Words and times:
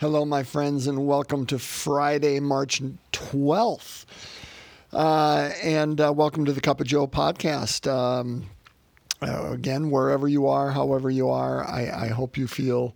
Hello, 0.00 0.24
my 0.24 0.44
friends, 0.44 0.86
and 0.86 1.06
welcome 1.06 1.44
to 1.44 1.58
Friday, 1.58 2.40
March 2.40 2.80
12th. 3.12 4.06
Uh, 4.94 5.50
and 5.62 6.00
uh, 6.00 6.10
welcome 6.10 6.46
to 6.46 6.54
the 6.54 6.60
Cup 6.62 6.80
of 6.80 6.86
Joe 6.86 7.06
podcast. 7.06 7.86
Um, 7.86 8.46
uh, 9.20 9.50
again, 9.52 9.90
wherever 9.90 10.26
you 10.26 10.46
are, 10.46 10.70
however 10.70 11.10
you 11.10 11.28
are, 11.28 11.68
I, 11.68 12.06
I 12.06 12.08
hope 12.08 12.38
you 12.38 12.46
feel 12.46 12.94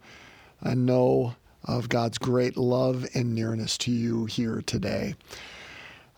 and 0.62 0.86
know 0.86 1.34
of 1.62 1.90
God's 1.90 2.16
great 2.16 2.56
love 2.56 3.06
and 3.12 3.34
nearness 3.34 3.76
to 3.78 3.90
you 3.90 4.24
here 4.24 4.62
today. 4.64 5.14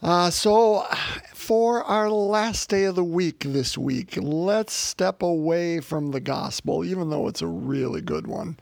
Uh, 0.00 0.30
so, 0.30 0.86
for 1.34 1.82
our 1.82 2.08
last 2.08 2.68
day 2.68 2.84
of 2.84 2.94
the 2.94 3.02
week 3.02 3.40
this 3.40 3.76
week, 3.76 4.16
let's 4.22 4.72
step 4.72 5.20
away 5.20 5.80
from 5.80 6.12
the 6.12 6.20
gospel, 6.20 6.84
even 6.84 7.10
though 7.10 7.26
it's 7.26 7.42
a 7.42 7.48
really 7.48 8.02
good 8.02 8.28
one. 8.28 8.56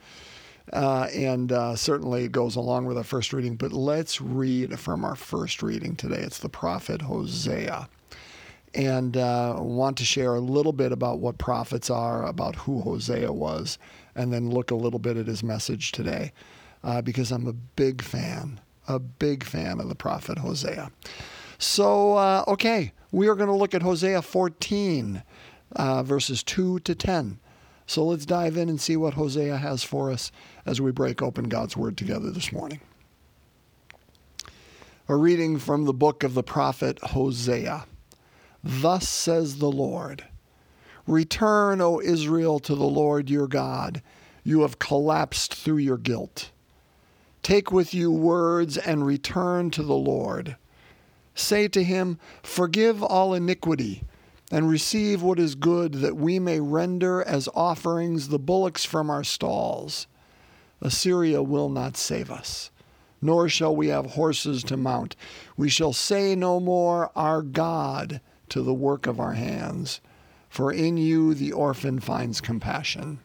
Uh, 0.73 1.07
and 1.13 1.51
uh, 1.51 1.75
certainly 1.75 2.23
it 2.23 2.31
goes 2.31 2.55
along 2.55 2.85
with 2.85 2.97
our 2.97 3.03
first 3.03 3.33
reading. 3.33 3.55
But 3.55 3.71
let's 3.71 4.19
read 4.19 4.79
from 4.79 5.05
our 5.05 5.15
first 5.15 5.61
reading 5.61 5.95
today. 5.95 6.17
It's 6.17 6.39
the 6.39 6.49
prophet 6.49 7.03
Hosea. 7.03 7.87
And 8.73 9.15
uh, 9.15 9.55
want 9.59 9.97
to 9.97 10.05
share 10.05 10.35
a 10.35 10.39
little 10.41 10.73
bit 10.73 10.91
about 10.91 11.19
what 11.19 11.37
prophets 11.37 11.89
are, 11.89 12.25
about 12.25 12.55
who 12.55 12.81
Hosea 12.81 13.31
was, 13.31 13.77
and 14.15 14.33
then 14.33 14.49
look 14.49 14.71
a 14.71 14.75
little 14.75 14.99
bit 14.99 15.15
at 15.15 15.27
his 15.27 15.43
message 15.43 15.93
today, 15.93 16.33
uh, 16.83 17.01
because 17.01 17.31
I'm 17.31 17.47
a 17.47 17.53
big 17.53 18.01
fan, 18.01 18.59
a 18.87 18.99
big 18.99 19.45
fan 19.45 19.79
of 19.79 19.87
the 19.87 19.95
prophet 19.95 20.39
Hosea. 20.39 20.91
So, 21.57 22.17
uh, 22.17 22.43
okay, 22.49 22.91
we 23.13 23.29
are 23.29 23.35
going 23.35 23.47
to 23.47 23.55
look 23.55 23.73
at 23.73 23.81
Hosea 23.81 24.21
14, 24.21 25.23
uh, 25.77 26.03
verses 26.03 26.43
2 26.43 26.79
to 26.79 26.95
10. 26.95 27.39
So 27.87 28.03
let's 28.05 28.25
dive 28.25 28.57
in 28.57 28.69
and 28.69 28.81
see 28.81 28.97
what 28.97 29.13
Hosea 29.13 29.57
has 29.57 29.83
for 29.83 30.11
us 30.11 30.31
as 30.65 30.81
we 30.81 30.91
break 30.91 31.21
open 31.21 31.49
God's 31.49 31.77
Word 31.77 31.97
together 31.97 32.31
this 32.31 32.51
morning. 32.51 32.79
A 35.07 35.15
reading 35.15 35.59
from 35.59 35.85
the 35.85 35.93
book 35.93 36.23
of 36.23 36.33
the 36.33 36.43
prophet 36.43 36.97
Hosea. 37.01 37.85
Thus 38.63 39.07
says 39.07 39.59
the 39.59 39.71
Lord 39.71 40.25
Return, 41.05 41.81
O 41.81 42.01
Israel, 42.01 42.59
to 42.59 42.73
the 42.73 42.83
Lord 42.83 43.29
your 43.29 43.47
God. 43.47 44.01
You 44.43 44.61
have 44.61 44.79
collapsed 44.79 45.53
through 45.53 45.77
your 45.77 45.97
guilt. 45.97 46.49
Take 47.43 47.71
with 47.71 47.93
you 47.93 48.11
words 48.11 48.77
and 48.77 49.05
return 49.05 49.69
to 49.71 49.83
the 49.83 49.93
Lord. 49.93 50.55
Say 51.35 51.67
to 51.67 51.83
him, 51.83 52.17
Forgive 52.41 53.03
all 53.03 53.35
iniquity 53.35 54.03
and 54.51 54.69
receive 54.69 55.21
what 55.21 55.39
is 55.39 55.55
good, 55.55 55.93
that 55.95 56.15
we 56.15 56.39
may 56.39 56.59
render 56.59 57.23
as 57.23 57.49
offerings 57.55 58.27
the 58.27 58.39
bullocks 58.39 58.85
from 58.85 59.09
our 59.09 59.23
stalls. 59.23 60.07
Assyria 60.81 61.41
will 61.41 61.69
not 61.69 61.97
save 61.97 62.29
us, 62.29 62.69
nor 63.21 63.49
shall 63.49 63.75
we 63.75 63.87
have 63.87 64.11
horses 64.11 64.63
to 64.63 64.77
mount. 64.77 65.15
We 65.57 65.69
shall 65.69 65.93
say 65.93 66.35
no 66.35 66.59
more, 66.59 67.11
Our 67.15 67.41
God, 67.41 68.21
to 68.49 68.61
the 68.61 68.73
work 68.73 69.07
of 69.07 69.19
our 69.19 69.33
hands, 69.33 70.01
for 70.49 70.71
in 70.71 70.97
you 70.97 71.33
the 71.33 71.51
orphan 71.51 71.99
finds 71.99 72.39
compassion. 72.39 73.19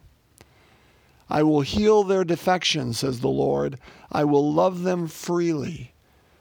I 1.29 1.43
will 1.45 1.61
heal 1.61 2.03
their 2.03 2.25
defection, 2.25 2.93
says 2.93 3.21
the 3.21 3.29
Lord. 3.29 3.79
I 4.11 4.25
will 4.25 4.53
love 4.53 4.83
them 4.83 5.07
freely. 5.07 5.93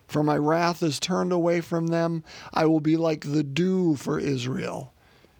For 0.09 0.23
my 0.23 0.37
wrath 0.37 0.81
is 0.81 0.99
turned 0.99 1.31
away 1.31 1.61
from 1.61 1.87
them. 1.87 2.23
I 2.51 2.65
will 2.65 2.79
be 2.79 2.97
like 2.97 3.31
the 3.31 3.43
dew 3.43 3.95
for 3.95 4.17
Israel. 4.19 4.91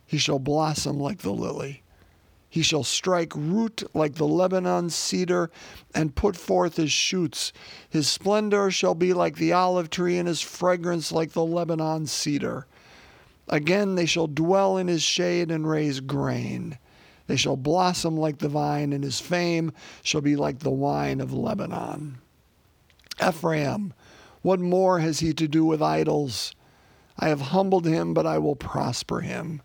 He 0.05 0.19
shall 0.19 0.37
blossom 0.37 0.99
like 0.99 1.23
the 1.23 1.33
lily. 1.33 1.81
He 2.47 2.61
shall 2.61 2.83
strike 2.83 3.35
root 3.35 3.81
like 3.95 4.15
the 4.15 4.27
Lebanon 4.27 4.91
cedar 4.91 5.49
and 5.95 6.13
put 6.13 6.37
forth 6.37 6.77
his 6.77 6.91
shoots. 6.91 7.51
His 7.89 8.07
splendor 8.07 8.69
shall 8.69 8.93
be 8.93 9.11
like 9.11 9.37
the 9.37 9.53
olive 9.53 9.89
tree, 9.89 10.19
and 10.19 10.27
his 10.27 10.41
fragrance 10.41 11.11
like 11.11 11.31
the 11.31 11.43
Lebanon 11.43 12.05
cedar. 12.05 12.67
Again 13.47 13.95
they 13.95 14.05
shall 14.05 14.27
dwell 14.27 14.77
in 14.77 14.87
his 14.87 15.01
shade 15.01 15.49
and 15.49 15.67
raise 15.67 15.99
grain. 15.99 16.77
They 17.25 17.37
shall 17.37 17.57
blossom 17.57 18.15
like 18.15 18.37
the 18.37 18.49
vine, 18.49 18.93
and 18.93 19.03
his 19.03 19.19
fame 19.19 19.71
shall 20.03 20.21
be 20.21 20.35
like 20.35 20.59
the 20.59 20.69
wine 20.69 21.21
of 21.21 21.33
Lebanon. 21.33 22.19
Ephraim, 23.19 23.93
what 24.41 24.59
more 24.59 24.99
has 24.99 25.19
he 25.19 25.33
to 25.33 25.47
do 25.47 25.65
with 25.65 25.81
idols? 25.81 26.55
I 27.17 27.29
have 27.29 27.41
humbled 27.41 27.85
him, 27.85 28.13
but 28.13 28.25
I 28.25 28.37
will 28.37 28.55
prosper 28.55 29.21
him. 29.21 29.61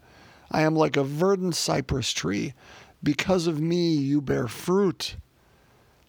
I 0.51 0.63
am 0.63 0.75
like 0.75 0.97
a 0.97 1.05
verdant 1.05 1.55
cypress 1.55 2.13
tree. 2.13 2.55
Because 3.03 3.47
of 3.47 3.61
me 3.61 3.95
you 3.95 4.21
bear 4.21 4.49
fruit. 4.49 5.17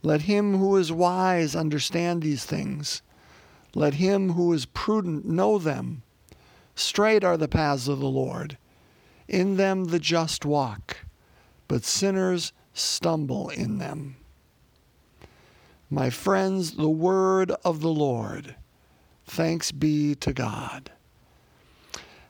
Let 0.02 0.24
him 0.24 0.58
who 0.58 0.78
is 0.78 0.92
wise 0.92 1.56
understand 1.56 2.22
these 2.22 2.46
things. 2.46 3.02
Let 3.76 3.96
him 3.96 4.32
who 4.32 4.54
is 4.54 4.66
prudent 4.66 5.26
know 5.26 5.58
them. 5.58 6.04
Straight 6.76 7.24
are 7.24 7.38
the 7.38 7.48
paths 7.48 7.88
of 7.88 8.00
the 8.00 8.08
Lord. 8.08 8.58
In 9.28 9.58
them 9.58 9.86
the 9.86 10.00
just 10.00 10.46
walk, 10.46 10.98
but 11.68 11.84
sinners 11.84 12.54
stumble 12.74 13.50
in 13.50 13.78
them. 13.80 14.18
My 15.90 16.10
friends, 16.10 16.78
the 16.78 16.90
word 16.90 17.52
of 17.64 17.82
the 17.82 17.90
Lord. 17.90 18.56
Thanks 19.26 19.72
be 19.72 20.16
to 20.16 20.34
God. 20.34 20.92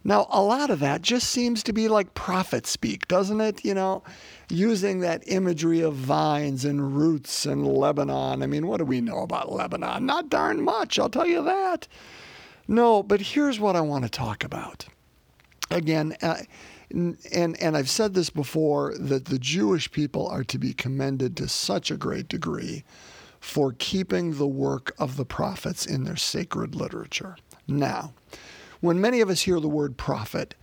Now, 0.03 0.27
a 0.29 0.41
lot 0.41 0.69
of 0.69 0.81
that 0.81 1.01
just 1.01 1.29
seems 1.31 1.63
to 1.63 1.73
be 1.73 1.87
like 1.87 2.13
prophet 2.13 2.67
speak, 2.67 3.07
doesn't 3.07 3.41
it? 3.41 3.65
You 3.65 3.73
know, 3.73 4.03
using 4.49 4.99
that 4.99 5.23
imagery 5.25 5.81
of 5.81 5.95
vines 5.95 6.63
and 6.63 6.95
roots 6.95 7.47
and 7.47 7.65
Lebanon. 7.65 8.43
I 8.43 8.45
mean, 8.45 8.67
what 8.67 8.77
do 8.77 8.85
we 8.85 9.01
know 9.01 9.21
about 9.21 9.51
Lebanon? 9.51 10.05
Not 10.05 10.29
darn 10.29 10.63
much, 10.63 10.99
I'll 10.99 11.09
tell 11.09 11.25
you 11.25 11.43
that. 11.43 11.87
No, 12.67 13.01
but 13.01 13.19
here's 13.19 13.59
what 13.59 13.75
I 13.75 13.81
want 13.81 14.03
to 14.03 14.09
talk 14.09 14.43
about. 14.43 14.85
Again, 15.71 16.15
uh, 16.21 16.37
and 16.91 17.17
and 17.59 17.75
I've 17.75 17.89
said 17.89 18.13
this 18.13 18.29
before 18.29 18.93
that 18.99 19.25
the 19.25 19.39
Jewish 19.39 19.91
people 19.91 20.27
are 20.27 20.43
to 20.43 20.59
be 20.59 20.73
commended 20.73 21.35
to 21.37 21.47
such 21.47 21.89
a 21.89 21.97
great 21.97 22.27
degree 22.27 22.83
for 23.45 23.75
keeping 23.77 24.33
the 24.33 24.47
work 24.47 24.91
of 24.97 25.17
the 25.17 25.23
prophets 25.23 25.85
in 25.85 26.03
their 26.03 26.15
sacred 26.15 26.73
literature. 26.73 27.37
Now, 27.67 28.11
when 28.81 28.99
many 28.99 29.21
of 29.21 29.29
us 29.29 29.41
hear 29.41 29.59
the 29.59 29.69
word 29.69 29.97
prophet, 29.97 30.55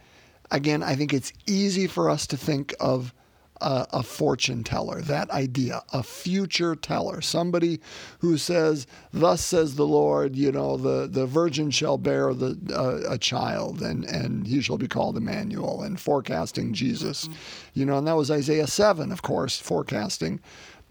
again, 0.50 0.82
I 0.82 0.96
think 0.96 1.14
it's 1.14 1.32
easy 1.46 1.86
for 1.86 2.10
us 2.10 2.26
to 2.26 2.36
think 2.36 2.74
of 2.80 3.14
a, 3.60 3.86
a, 3.92 4.02
fortune 4.02 4.64
teller, 4.64 5.00
that 5.02 5.30
idea, 5.30 5.82
a 5.92 6.02
future 6.02 6.74
teller, 6.74 7.20
somebody 7.20 7.78
who 8.18 8.36
says, 8.36 8.88
"Thus 9.12 9.44
says 9.44 9.76
the 9.76 9.86
Lord," 9.86 10.34
you 10.34 10.50
know, 10.50 10.76
the, 10.76 11.06
the 11.06 11.24
virgin 11.24 11.70
shall 11.70 11.98
bear 11.98 12.34
the 12.34 12.58
uh, 12.76 13.12
a 13.12 13.16
child, 13.16 13.80
and 13.80 14.04
and 14.04 14.44
he 14.44 14.60
shall 14.60 14.76
be 14.76 14.88
called 14.88 15.16
Emmanuel, 15.16 15.82
and 15.82 16.00
forecasting 16.00 16.74
Jesus, 16.74 17.26
mm-hmm. 17.26 17.34
you 17.74 17.86
know, 17.86 17.98
and 17.98 18.08
that 18.08 18.16
was 18.16 18.28
Isaiah 18.28 18.66
seven, 18.66 19.12
of 19.12 19.22
course, 19.22 19.60
forecasting 19.60 20.40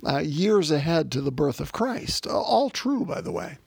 uh, 0.05 0.19
years 0.19 0.71
ahead 0.71 1.11
to 1.11 1.21
the 1.21 1.31
birth 1.31 1.59
of 1.59 1.71
Christ. 1.71 2.27
All 2.27 2.69
true, 2.69 3.05
by 3.05 3.21
the 3.21 3.31
way. 3.31 3.57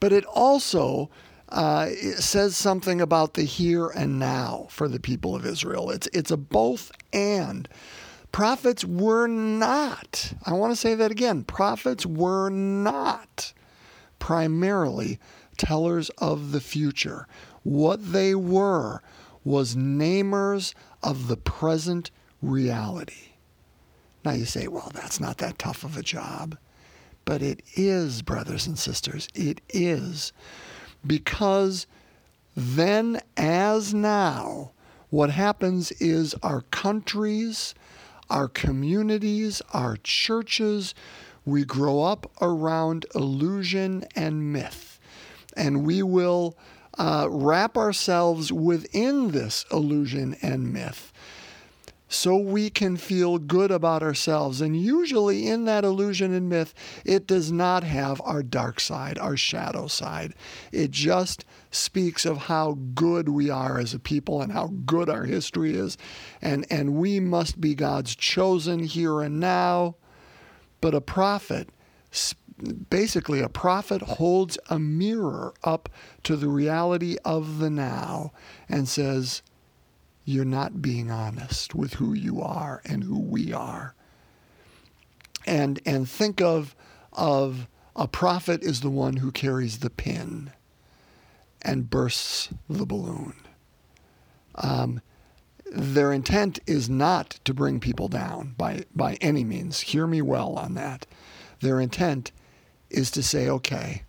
But 0.00 0.12
it 0.12 0.24
also 0.26 1.10
uh, 1.48 1.86
it 1.88 2.18
says 2.18 2.56
something 2.56 3.00
about 3.00 3.34
the 3.34 3.44
here 3.44 3.88
and 3.88 4.18
now 4.18 4.66
for 4.70 4.88
the 4.88 4.98
people 4.98 5.36
of 5.36 5.46
Israel. 5.46 5.90
It's, 5.90 6.08
it's 6.12 6.30
a 6.30 6.36
both 6.36 6.90
and. 7.12 7.68
Prophets 8.32 8.84
were 8.84 9.28
not, 9.28 10.32
I 10.44 10.54
want 10.54 10.72
to 10.72 10.76
say 10.76 10.96
that 10.96 11.12
again, 11.12 11.44
prophets 11.44 12.04
were 12.04 12.50
not 12.50 13.52
primarily 14.18 15.20
tellers 15.56 16.10
of 16.18 16.50
the 16.50 16.60
future. 16.60 17.28
What 17.62 18.12
they 18.12 18.34
were 18.34 19.02
was 19.44 19.76
namers 19.76 20.74
of 21.02 21.28
the 21.28 21.36
present 21.36 22.10
reality. 22.42 23.33
Now 24.24 24.32
you 24.32 24.46
say, 24.46 24.68
well, 24.68 24.90
that's 24.94 25.20
not 25.20 25.38
that 25.38 25.58
tough 25.58 25.84
of 25.84 25.96
a 25.96 26.02
job. 26.02 26.56
But 27.24 27.42
it 27.42 27.62
is, 27.74 28.22
brothers 28.22 28.66
and 28.66 28.78
sisters, 28.78 29.28
it 29.34 29.60
is. 29.70 30.32
Because 31.06 31.86
then, 32.56 33.20
as 33.36 33.92
now, 33.92 34.72
what 35.10 35.30
happens 35.30 35.92
is 35.92 36.34
our 36.42 36.62
countries, 36.62 37.74
our 38.30 38.48
communities, 38.48 39.60
our 39.72 39.96
churches, 40.02 40.94
we 41.44 41.64
grow 41.64 42.02
up 42.02 42.30
around 42.40 43.06
illusion 43.14 44.06
and 44.16 44.52
myth. 44.52 44.98
And 45.56 45.86
we 45.86 46.02
will 46.02 46.56
uh, 46.98 47.28
wrap 47.30 47.76
ourselves 47.76 48.52
within 48.52 49.30
this 49.30 49.64
illusion 49.70 50.36
and 50.42 50.72
myth 50.72 51.12
so 52.14 52.36
we 52.36 52.70
can 52.70 52.96
feel 52.96 53.38
good 53.38 53.70
about 53.70 54.02
ourselves. 54.02 54.60
And 54.60 54.80
usually, 54.80 55.48
in 55.48 55.64
that 55.64 55.84
illusion 55.84 56.32
and 56.32 56.48
myth, 56.48 56.72
it 57.04 57.26
does 57.26 57.50
not 57.50 57.82
have 57.82 58.20
our 58.24 58.42
dark 58.42 58.80
side, 58.80 59.18
our 59.18 59.36
shadow 59.36 59.88
side. 59.88 60.34
It 60.70 60.92
just 60.92 61.44
speaks 61.70 62.24
of 62.24 62.38
how 62.38 62.78
good 62.94 63.28
we 63.28 63.50
are 63.50 63.80
as 63.80 63.94
a 63.94 63.98
people 63.98 64.40
and 64.40 64.52
how 64.52 64.68
good 64.86 65.10
our 65.10 65.24
history 65.24 65.74
is. 65.74 65.98
And, 66.40 66.64
and 66.70 66.94
we 66.94 67.18
must 67.18 67.60
be 67.60 67.74
God's 67.74 68.14
chosen 68.14 68.84
here 68.84 69.20
and 69.20 69.40
now. 69.40 69.96
But 70.80 70.94
a 70.94 71.00
prophet 71.00 71.68
basically 72.88 73.40
a 73.40 73.48
prophet 73.48 74.00
holds 74.02 74.56
a 74.70 74.78
mirror 74.78 75.52
up 75.64 75.88
to 76.22 76.36
the 76.36 76.46
reality 76.46 77.16
of 77.24 77.58
the 77.58 77.68
now 77.68 78.30
and 78.68 78.88
says, 78.88 79.42
You're 80.24 80.44
not 80.44 80.80
being 80.80 81.10
honest 81.10 81.74
with 81.74 81.94
who 81.94 82.14
you 82.14 82.40
are 82.40 82.80
and 82.84 83.04
who 83.04 83.18
we 83.18 83.52
are. 83.52 83.94
And, 85.46 85.80
and 85.84 86.08
think 86.08 86.40
of, 86.40 86.74
of 87.12 87.68
a 87.94 88.08
prophet 88.08 88.62
is 88.62 88.80
the 88.80 88.90
one 88.90 89.16
who 89.16 89.30
carries 89.30 89.78
the 89.78 89.90
pin 89.90 90.50
and 91.60 91.90
bursts 91.90 92.48
the 92.68 92.86
balloon. 92.86 93.34
Um, 94.54 95.02
their 95.70 96.12
intent 96.12 96.58
is 96.66 96.88
not 96.88 97.40
to 97.44 97.52
bring 97.52 97.80
people 97.80 98.08
down 98.08 98.54
by, 98.56 98.84
by 98.94 99.14
any 99.20 99.44
means. 99.44 99.80
Hear 99.80 100.06
me 100.06 100.22
well 100.22 100.54
on 100.54 100.74
that. 100.74 101.06
Their 101.60 101.80
intent 101.80 102.32
is 102.90 103.10
to 103.12 103.22
say, 103.22 103.48
okay, 103.48 104.04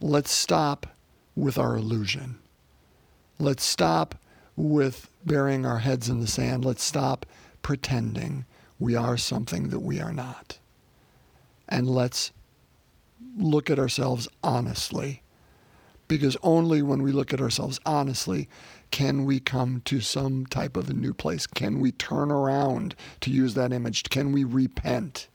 let's 0.00 0.30
stop 0.30 0.86
with 1.34 1.58
our 1.58 1.76
illusion. 1.76 2.38
Let's 3.38 3.64
stop 3.64 4.14
with 4.56 5.10
burying 5.24 5.66
our 5.66 5.78
heads 5.78 6.08
in 6.08 6.20
the 6.20 6.26
sand. 6.26 6.64
Let's 6.64 6.84
stop 6.84 7.26
pretending 7.62 8.44
we 8.78 8.94
are 8.94 9.16
something 9.16 9.68
that 9.70 9.80
we 9.80 10.00
are 10.00 10.12
not. 10.12 10.58
And 11.68 11.88
let's 11.88 12.32
look 13.36 13.70
at 13.70 13.78
ourselves 13.78 14.28
honestly. 14.42 15.22
Because 16.06 16.36
only 16.42 16.82
when 16.82 17.02
we 17.02 17.12
look 17.12 17.32
at 17.32 17.40
ourselves 17.40 17.80
honestly 17.86 18.48
can 18.90 19.24
we 19.24 19.40
come 19.40 19.80
to 19.86 20.00
some 20.00 20.46
type 20.46 20.76
of 20.76 20.88
a 20.88 20.94
new 20.94 21.12
place. 21.12 21.46
Can 21.46 21.80
we 21.80 21.90
turn 21.90 22.30
around, 22.30 22.94
to 23.22 23.30
use 23.30 23.54
that 23.54 23.72
image? 23.72 24.04
Can 24.04 24.30
we 24.30 24.44
repent? 24.44 25.26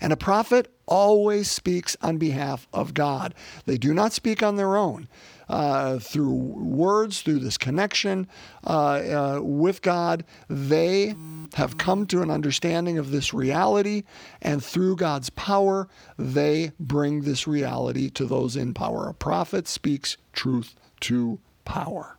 And 0.00 0.12
a 0.12 0.16
prophet 0.16 0.72
always 0.86 1.50
speaks 1.50 1.96
on 2.00 2.16
behalf 2.16 2.66
of 2.72 2.94
God. 2.94 3.34
They 3.66 3.76
do 3.76 3.92
not 3.92 4.12
speak 4.12 4.42
on 4.42 4.56
their 4.56 4.76
own. 4.76 5.08
Uh, 5.52 5.98
through 5.98 6.32
words, 6.32 7.20
through 7.20 7.38
this 7.38 7.58
connection 7.58 8.26
uh, 8.66 9.36
uh, 9.36 9.40
with 9.42 9.82
God, 9.82 10.24
they 10.48 11.14
have 11.52 11.76
come 11.76 12.06
to 12.06 12.22
an 12.22 12.30
understanding 12.30 12.96
of 12.96 13.10
this 13.10 13.34
reality, 13.34 14.04
and 14.40 14.64
through 14.64 14.96
God's 14.96 15.28
power, 15.28 15.88
they 16.18 16.72
bring 16.80 17.20
this 17.20 17.46
reality 17.46 18.08
to 18.08 18.24
those 18.24 18.56
in 18.56 18.72
power. 18.72 19.10
A 19.10 19.14
prophet 19.14 19.68
speaks 19.68 20.16
truth 20.32 20.74
to 21.00 21.38
power. 21.66 22.16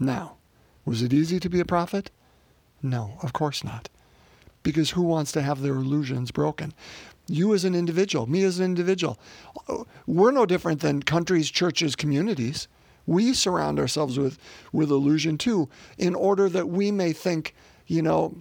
Now, 0.00 0.38
was 0.84 1.02
it 1.02 1.12
easy 1.12 1.38
to 1.38 1.48
be 1.48 1.60
a 1.60 1.64
prophet? 1.64 2.10
No, 2.82 3.12
of 3.22 3.32
course 3.32 3.62
not 3.62 3.88
because 4.62 4.90
who 4.90 5.02
wants 5.02 5.32
to 5.32 5.42
have 5.42 5.62
their 5.62 5.74
illusions 5.74 6.30
broken? 6.30 6.72
You 7.30 7.54
as 7.54 7.64
an 7.64 7.76
individual, 7.76 8.26
me 8.26 8.42
as 8.42 8.58
an 8.58 8.64
individual, 8.64 9.16
we're 10.06 10.32
no 10.32 10.46
different 10.46 10.80
than 10.80 11.02
countries, 11.04 11.48
churches, 11.48 11.94
communities. 11.94 12.66
We 13.06 13.34
surround 13.34 13.78
ourselves 13.78 14.18
with, 14.18 14.36
with 14.72 14.90
illusion 14.90 15.38
too, 15.38 15.68
in 15.96 16.16
order 16.16 16.48
that 16.48 16.68
we 16.68 16.90
may 16.90 17.12
think, 17.12 17.54
you 17.86 18.02
know, 18.02 18.34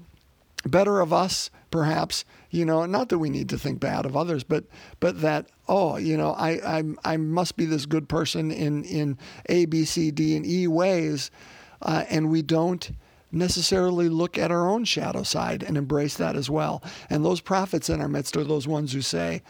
better 0.65 1.01
of 1.01 1.13
us, 1.13 1.51
perhaps, 1.69 2.25
you 2.49 2.65
know, 2.65 2.85
not 2.87 3.09
that 3.09 3.19
we 3.19 3.29
need 3.29 3.47
to 3.49 3.59
think 3.59 3.79
bad 3.79 4.05
of 4.07 4.17
others, 4.17 4.43
but 4.43 4.65
but 4.99 5.21
that, 5.21 5.45
oh, 5.67 5.97
you 5.97 6.17
know, 6.17 6.31
I 6.33 6.79
I, 6.79 6.83
I 7.05 7.17
must 7.17 7.57
be 7.57 7.65
this 7.65 7.85
good 7.85 8.09
person 8.09 8.49
in, 8.51 8.83
in 8.85 9.17
A, 9.47 9.65
B, 9.65 9.85
C, 9.85 10.09
D, 10.09 10.35
and 10.35 10.45
E 10.45 10.67
ways, 10.67 11.29
uh, 11.83 12.05
and 12.09 12.31
we 12.31 12.41
don't 12.41 12.91
necessarily 13.31 14.09
look 14.09 14.37
at 14.37 14.51
our 14.51 14.67
own 14.67 14.83
shadow 14.85 15.23
side 15.23 15.63
and 15.63 15.77
embrace 15.77 16.15
that 16.17 16.35
as 16.35 16.49
well. 16.49 16.83
And 17.09 17.23
those 17.23 17.41
prophets 17.41 17.89
in 17.89 18.01
our 18.01 18.07
midst 18.07 18.35
are 18.37 18.43
those 18.43 18.67
ones 18.67 18.93
who 18.93 19.01
say, 19.01 19.41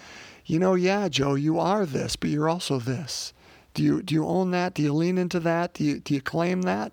you 0.46 0.60
know, 0.60 0.74
yeah, 0.76 1.10
Joe, 1.10 1.36
you 1.36 1.60
are 1.60 1.86
this, 1.86 2.16
but 2.16 2.30
you're 2.30 2.50
also 2.50 2.80
this. 2.80 3.34
Do 3.74 3.84
you, 3.84 4.02
do 4.02 4.16
you 4.16 4.26
own 4.26 4.52
that? 4.52 4.74
Do 4.74 4.82
you 4.82 4.94
lean 4.94 5.18
into 5.18 5.40
that? 5.42 5.76
Do 5.76 5.84
you, 5.84 6.00
do 6.00 6.14
you 6.14 6.22
claim 6.22 6.64
that? 6.64 6.92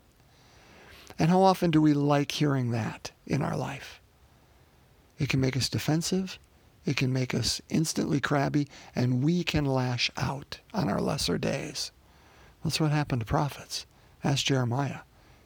And 1.18 1.30
how 1.30 1.42
often 1.42 1.70
do 1.70 1.80
we 1.80 1.94
like 1.94 2.32
hearing 2.32 2.70
that 2.72 3.12
in 3.26 3.42
our 3.42 3.56
life? 3.56 4.00
It 5.18 5.28
can 5.28 5.40
make 5.40 5.56
us 5.56 5.68
defensive. 5.68 6.38
It 6.84 6.96
can 6.96 7.12
make 7.12 7.34
us 7.34 7.60
instantly 7.68 8.20
crabby, 8.20 8.68
and 8.94 9.24
we 9.24 9.42
can 9.42 9.64
lash 9.64 10.10
out 10.16 10.60
on 10.74 10.88
our 10.88 11.00
lesser 11.00 11.38
days. 11.38 11.90
That's 12.62 12.78
what 12.78 12.92
happened 12.92 13.20
to 13.20 13.26
prophets. 13.26 13.86
Ask 14.22 14.44
Jeremiah. 14.44 15.00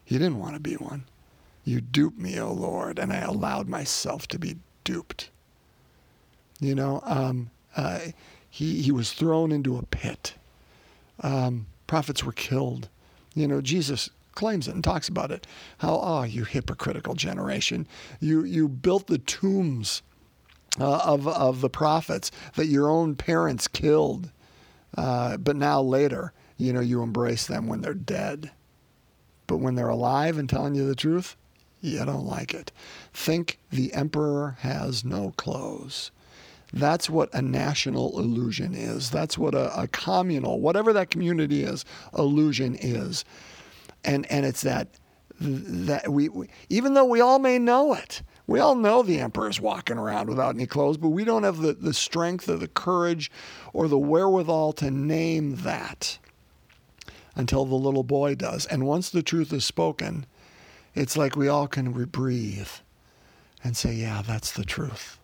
He 0.04 0.18
didn't 0.18 0.40
want 0.40 0.54
to 0.54 0.60
be 0.60 0.74
one. 0.74 1.04
You 1.64 1.80
duped 1.80 2.18
me, 2.18 2.40
O 2.40 2.52
Lord, 2.52 2.98
and 2.98 3.12
I 3.12 3.18
allowed 3.18 3.68
myself 3.68 4.26
to 4.28 4.38
be 4.38 4.56
duped. 4.84 5.30
You 6.58 6.74
know, 6.74 7.00
um, 7.04 7.50
uh, 7.76 8.00
he, 8.48 8.82
he 8.82 8.92
was 8.92 9.12
thrown 9.12 9.52
into 9.52 9.76
a 9.76 9.82
pit. 9.82 10.34
Um, 11.22 11.66
prophets 11.86 12.24
were 12.24 12.32
killed. 12.32 12.88
You 13.34 13.46
know, 13.46 13.60
Jesus 13.60 14.10
claims 14.32 14.68
it 14.68 14.74
and 14.74 14.82
talks 14.82 15.08
about 15.08 15.30
it. 15.30 15.46
How, 15.78 16.00
oh, 16.02 16.22
you 16.22 16.44
hypocritical 16.44 17.14
generation. 17.14 17.86
You, 18.20 18.44
you 18.44 18.68
built 18.68 19.06
the 19.06 19.18
tombs 19.18 20.02
uh, 20.78 21.00
of, 21.04 21.26
of 21.28 21.60
the 21.60 21.70
prophets 21.70 22.30
that 22.56 22.66
your 22.66 22.88
own 22.88 23.16
parents 23.16 23.68
killed. 23.68 24.30
Uh, 24.96 25.36
but 25.36 25.56
now 25.56 25.80
later, 25.80 26.32
you 26.56 26.72
know, 26.72 26.80
you 26.80 27.02
embrace 27.02 27.46
them 27.46 27.66
when 27.66 27.80
they're 27.80 27.94
dead. 27.94 28.50
But 29.46 29.58
when 29.58 29.74
they're 29.74 29.88
alive 29.88 30.38
and 30.38 30.48
telling 30.48 30.74
you 30.74 30.86
the 30.86 30.94
truth, 30.94 31.36
you 31.80 32.04
don't 32.04 32.26
like 32.26 32.54
it. 32.54 32.72
Think 33.12 33.58
the 33.70 33.92
emperor 33.92 34.56
has 34.60 35.04
no 35.04 35.32
clothes. 35.36 36.10
That's 36.72 37.10
what 37.10 37.34
a 37.34 37.42
national 37.42 38.18
illusion 38.18 38.74
is. 38.74 39.10
That's 39.10 39.36
what 39.36 39.54
a, 39.54 39.76
a 39.80 39.88
communal, 39.88 40.60
whatever 40.60 40.92
that 40.92 41.10
community 41.10 41.64
is, 41.64 41.84
illusion 42.16 42.76
is. 42.76 43.24
And, 44.04 44.30
and 44.30 44.46
it's 44.46 44.62
that, 44.62 44.88
that 45.40 46.12
we, 46.12 46.28
we, 46.28 46.48
even 46.68 46.94
though 46.94 47.04
we 47.04 47.20
all 47.20 47.38
may 47.38 47.58
know 47.58 47.94
it, 47.94 48.22
we 48.46 48.60
all 48.60 48.74
know 48.74 49.02
the 49.02 49.20
emperor's 49.20 49.60
walking 49.60 49.98
around 49.98 50.28
without 50.28 50.54
any 50.54 50.66
clothes, 50.66 50.96
but 50.96 51.08
we 51.08 51.24
don't 51.24 51.44
have 51.44 51.58
the, 51.58 51.72
the 51.72 51.94
strength 51.94 52.48
or 52.48 52.56
the 52.56 52.68
courage 52.68 53.30
or 53.72 53.88
the 53.88 53.98
wherewithal 53.98 54.72
to 54.74 54.90
name 54.90 55.56
that 55.56 56.18
until 57.36 57.64
the 57.64 57.76
little 57.76 58.02
boy 58.02 58.34
does. 58.34 58.66
And 58.66 58.86
once 58.86 59.10
the 59.10 59.22
truth 59.22 59.52
is 59.52 59.64
spoken, 59.64 60.26
it's 60.94 61.16
like 61.16 61.36
we 61.36 61.48
all 61.48 61.68
can 61.68 61.92
breathe 61.92 62.68
and 63.62 63.76
say, 63.76 63.92
yeah, 63.94 64.22
that's 64.22 64.52
the 64.52 64.64
truth. 64.64 65.18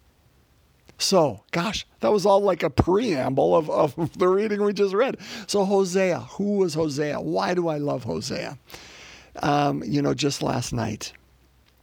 So, 0.98 1.42
gosh, 1.50 1.86
that 2.00 2.12
was 2.12 2.24
all 2.24 2.40
like 2.40 2.62
a 2.62 2.70
preamble 2.70 3.54
of, 3.54 3.68
of 3.68 3.94
the 4.18 4.28
reading 4.28 4.62
we 4.62 4.72
just 4.72 4.94
read. 4.94 5.18
So, 5.46 5.64
Hosea, 5.64 6.20
who 6.20 6.58
was 6.58 6.74
Hosea? 6.74 7.20
Why 7.20 7.54
do 7.54 7.68
I 7.68 7.78
love 7.78 8.04
Hosea? 8.04 8.58
Um, 9.42 9.82
you 9.84 10.00
know, 10.00 10.14
just 10.14 10.42
last 10.42 10.72
night, 10.72 11.12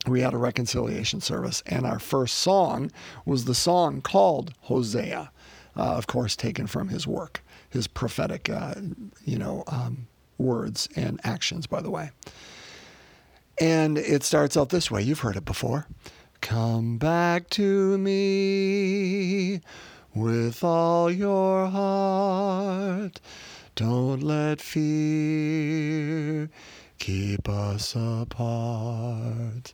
we 0.07 0.21
had 0.21 0.33
a 0.33 0.37
reconciliation 0.37 1.21
service, 1.21 1.61
and 1.65 1.85
our 1.85 1.99
first 1.99 2.39
song 2.39 2.91
was 3.25 3.45
the 3.45 3.55
song 3.55 4.01
called 4.01 4.53
Hosea, 4.61 5.31
uh, 5.77 5.81
of 5.81 6.07
course, 6.07 6.35
taken 6.35 6.67
from 6.67 6.89
his 6.89 7.05
work, 7.07 7.43
his 7.69 7.87
prophetic, 7.87 8.49
uh, 8.49 8.73
you 9.23 9.37
know, 9.37 9.63
um, 9.67 10.07
words 10.37 10.89
and 10.95 11.21
actions, 11.23 11.67
by 11.67 11.81
the 11.81 11.91
way. 11.91 12.09
And 13.59 13.97
it 13.97 14.23
starts 14.23 14.57
out 14.57 14.69
this 14.69 14.89
way. 14.89 15.01
You've 15.01 15.19
heard 15.19 15.35
it 15.35 15.45
before. 15.45 15.87
Come 16.41 16.97
back 16.97 17.49
to 17.51 17.97
me 17.97 19.61
with 20.13 20.63
all 20.63 21.09
your 21.11 21.67
heart. 21.67 23.21
Don't 23.75 24.21
let 24.21 24.61
fear 24.61 26.49
keep 26.99 27.49
us 27.49 27.95
apart. 27.95 29.73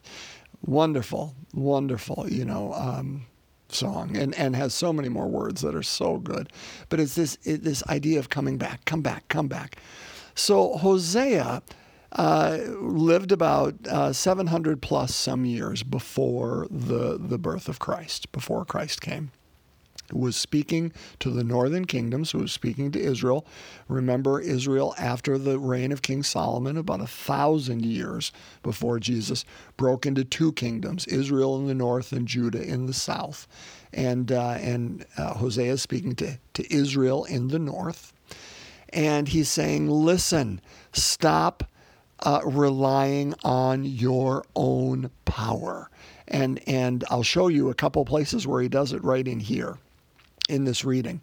Wonderful, 0.66 1.36
wonderful, 1.54 2.26
you 2.30 2.46
know, 2.46 2.74
um, 2.74 3.26
song, 3.70 4.16
and 4.16 4.34
and 4.36 4.56
has 4.56 4.74
so 4.74 4.92
many 4.94 5.10
more 5.10 5.28
words 5.28 5.62
that 5.62 5.76
are 5.76 5.84
so 5.84 6.18
good. 6.18 6.52
But 6.90 7.00
it's 7.00 7.16
this 7.16 7.38
it, 7.44 7.64
this 7.64 7.84
idea 7.88 8.20
of 8.20 8.30
coming 8.30 8.58
back, 8.58 8.86
come 8.86 9.02
back, 9.02 9.28
come 9.28 9.48
back. 9.48 9.78
So 10.36 10.78
Hosea 10.78 11.62
uh, 12.12 12.58
lived 12.80 13.32
about 13.32 13.76
uh, 13.88 14.12
700 14.12 14.82
plus 14.82 15.14
some 15.14 15.46
years 15.46 15.84
before 15.84 16.68
the, 16.70 17.18
the 17.20 17.38
birth 17.38 17.70
of 17.70 17.80
Christ, 17.80 18.32
before 18.32 18.66
Christ 18.66 19.02
came. 19.02 19.32
Was 20.12 20.36
speaking 20.36 20.92
to 21.20 21.30
the 21.30 21.44
northern 21.44 21.86
kingdoms, 21.86 22.34
was 22.34 22.52
speaking 22.52 22.92
to 22.94 23.00
Israel. 23.00 23.46
Remember, 23.88 24.42
Israel, 24.42 24.96
after 24.98 25.38
the 25.38 25.60
reign 25.60 25.92
of 25.92 26.02
King 26.02 26.24
Solomon, 26.24 26.78
about 26.78 27.02
a 27.02 27.06
thousand 27.06 27.86
years 27.86 28.32
before 28.64 29.00
Jesus, 29.00 29.46
broke 29.78 30.08
into 30.08 30.24
two 30.24 30.52
kingdoms 30.54 31.06
Israel 31.06 31.60
in 31.60 31.68
the 31.68 31.76
north 31.76 32.12
and 32.12 32.28
Judah 32.28 32.64
in 32.64 32.88
the 32.88 32.94
south. 32.94 33.48
And, 33.94 34.32
uh, 34.32 34.58
and 34.60 35.06
uh, 35.16 35.36
Hosea 35.36 35.74
is 35.74 35.84
speaking 35.84 36.16
to, 36.16 36.40
to 36.56 36.74
Israel 36.74 37.26
in 37.26 37.50
the 37.50 37.60
north. 37.60 38.12
And 38.92 39.28
he's 39.28 39.50
saying, 39.50 39.88
Listen, 39.88 40.60
stop 40.92 41.70
uh, 42.24 42.42
relying 42.46 43.34
on 43.44 43.86
your 43.86 44.44
own 44.56 45.10
power. 45.26 45.90
And, 46.28 46.62
and 46.68 47.04
I'll 47.10 47.24
show 47.24 47.48
you 47.48 47.70
a 47.70 47.74
couple 47.74 48.06
places 48.06 48.46
where 48.48 48.62
he 48.62 48.70
does 48.70 48.94
it 48.94 49.04
right 49.04 49.28
in 49.28 49.40
here. 49.40 49.78
in 50.50 50.66
this 50.66 50.84
reading. 50.84 51.22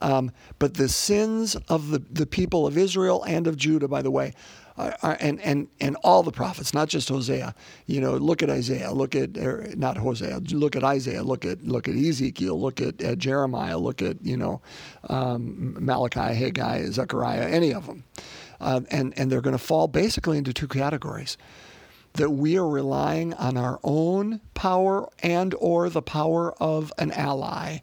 Um, 0.00 0.32
but 0.58 0.74
the 0.74 0.88
sins 0.88 1.54
of 1.68 1.90
the, 1.90 2.00
the 2.10 2.26
people 2.26 2.66
of 2.66 2.76
Israel 2.76 3.22
and 3.24 3.46
of 3.46 3.56
Judah, 3.56 3.86
by 3.86 4.02
the 4.02 4.10
way, 4.10 4.34
and 5.02 5.40
and 5.42 5.68
and 5.80 5.96
all 6.02 6.22
the 6.22 6.32
prophets, 6.32 6.74
not 6.74 6.88
just 6.88 7.08
Hosea. 7.08 7.54
You 7.86 8.00
know, 8.00 8.16
look 8.16 8.42
at 8.42 8.50
Isaiah, 8.50 8.90
look 8.92 9.14
at 9.14 9.36
er, 9.36 9.68
not 9.76 9.96
Hosea, 9.98 10.40
look 10.50 10.74
at 10.74 10.82
Isaiah, 10.82 11.22
look 11.22 11.44
at 11.44 11.62
look 11.64 11.86
at 11.86 11.94
Ezekiel, 11.94 12.58
look 12.58 12.80
at, 12.80 13.00
at 13.02 13.18
Jeremiah, 13.18 13.78
look 13.78 14.02
at 14.02 14.16
you 14.24 14.36
know 14.36 14.60
um, 15.08 15.76
Malachi, 15.78 16.34
Haggai, 16.34 16.86
Zechariah, 16.86 17.48
any 17.48 17.72
of 17.72 17.86
them, 17.86 18.02
uh, 18.62 18.80
and 18.90 19.12
and 19.18 19.30
they're 19.30 19.40
going 19.40 19.56
to 19.56 19.62
fall 19.62 19.88
basically 19.88 20.38
into 20.38 20.52
two 20.52 20.68
categories 20.68 21.36
that 22.14 22.30
we 22.30 22.58
are 22.58 22.68
relying 22.68 23.34
on 23.34 23.56
our 23.56 23.80
own 23.82 24.40
power 24.54 25.08
and 25.22 25.54
or 25.58 25.88
the 25.88 26.02
power 26.02 26.52
of 26.60 26.92
an 26.98 27.10
ally 27.12 27.78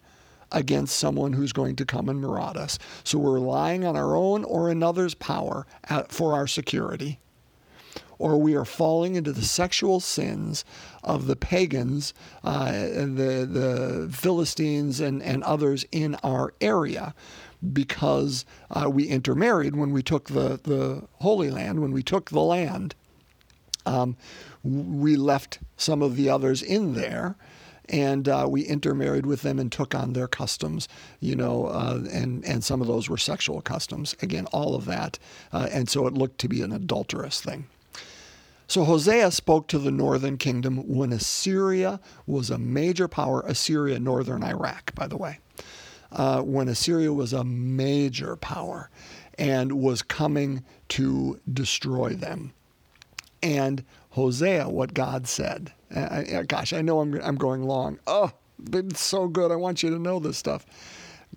against 0.52 0.98
someone 0.98 1.34
who's 1.34 1.54
going 1.54 1.76
to 1.76 1.86
come 1.86 2.10
and 2.10 2.22
maraud 2.22 2.58
us. 2.58 2.80
So 3.04 3.18
we're 3.18 3.34
relying 3.34 3.86
on 3.86 3.96
our 3.96 4.16
own 4.16 4.44
or 4.44 4.70
another's 4.70 5.14
power 5.14 5.66
at, 5.86 6.12
for 6.12 6.34
our 6.34 6.48
security. 6.48 7.20
Or 8.18 8.38
we 8.38 8.56
are 8.56 8.66
falling 8.66 9.16
into 9.16 9.32
the 9.32 9.44
sexual 9.44 10.00
sins 10.00 10.66
of 11.04 11.28
the 11.28 11.38
pagans, 11.38 12.14
uh, 12.44 12.72
the, 12.72 13.48
the 13.50 14.10
Philistines, 14.12 15.00
and, 15.00 15.24
and 15.24 15.42
others 15.44 15.86
in 15.92 16.16
our 16.16 16.54
area 16.60 17.14
because 17.74 18.46
uh, 18.72 18.90
we 18.90 19.06
intermarried 19.06 19.76
when 19.76 19.92
we 19.92 20.02
took 20.02 20.30
the, 20.30 20.60
the 20.64 21.04
Holy 21.20 21.50
Land, 21.50 21.82
when 21.82 21.92
we 21.92 22.04
took 22.04 22.30
the 22.30 22.42
land. 22.42 22.96
Um, 23.86 24.18
we 24.64 25.16
left 25.16 25.60
some 25.78 26.02
of 26.02 26.16
the 26.16 26.30
others 26.30 26.62
in 26.62 26.94
there 26.94 27.36
and 27.90 28.30
uh, 28.30 28.46
we 28.48 28.62
intermarried 28.62 29.26
with 29.26 29.42
them 29.42 29.60
and 29.60 29.72
took 29.72 29.96
on 29.96 30.14
their 30.14 30.28
customs, 30.28 30.88
you 31.20 31.36
know, 31.36 31.66
uh, 31.66 32.04
and 32.12 32.46
and 32.46 32.64
some 32.64 32.82
of 32.82 32.88
those 32.88 33.10
were 33.10 33.18
sexual 33.18 33.62
customs. 33.62 34.16
Again, 34.22 34.46
all 34.48 34.76
of 34.76 34.86
that, 34.86 35.18
uh, 35.52 35.68
and 35.72 35.90
so 35.90 36.08
it 36.08 36.14
looked 36.14 36.40
to 36.40 36.48
be 36.48 36.62
an 36.62 36.72
adulterous 36.72 37.42
thing. 37.42 37.68
So 38.68 38.84
Hosea 38.84 39.32
spoke 39.32 39.68
to 39.70 39.80
the 39.80 39.90
northern 39.90 40.38
kingdom 40.38 40.88
when 40.88 41.12
Assyria 41.12 42.00
was 42.28 42.52
a 42.52 42.60
major 42.60 43.08
power. 43.08 43.42
Assyria, 43.42 44.00
northern 44.00 44.44
Iraq, 44.44 44.94
by 44.94 45.08
the 45.08 45.18
way, 45.18 45.40
uh, 46.12 46.42
when 46.42 46.68
Assyria 46.68 47.14
was 47.14 47.34
a 47.34 47.44
major 47.44 48.36
power 48.36 48.90
and 49.38 49.74
was 49.74 50.02
coming 50.02 50.64
to 50.90 51.40
destroy 51.52 52.14
them. 52.14 52.54
And 53.42 53.84
Hosea, 54.12 54.70
what 54.70 54.94
God 54.94 55.28
said. 55.28 55.72
I, 55.96 56.44
gosh, 56.48 56.74
I 56.74 56.82
know 56.82 57.00
I'm, 57.00 57.20
I'm 57.22 57.36
going 57.36 57.64
long. 57.64 58.00
Oh, 58.06 58.32
it's 58.74 59.02
so 59.02 59.28
good. 59.28 59.52
I 59.52 59.56
want 59.56 59.82
you 59.82 59.90
to 59.92 60.00
know 60.00 60.20
this 60.20 60.38
stuff. 60.38 60.66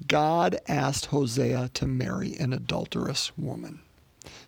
God 0.07 0.59
asked 0.67 1.07
Hosea 1.07 1.71
to 1.75 1.87
marry 1.87 2.35
an 2.37 2.53
adulterous 2.53 3.37
woman. 3.39 3.81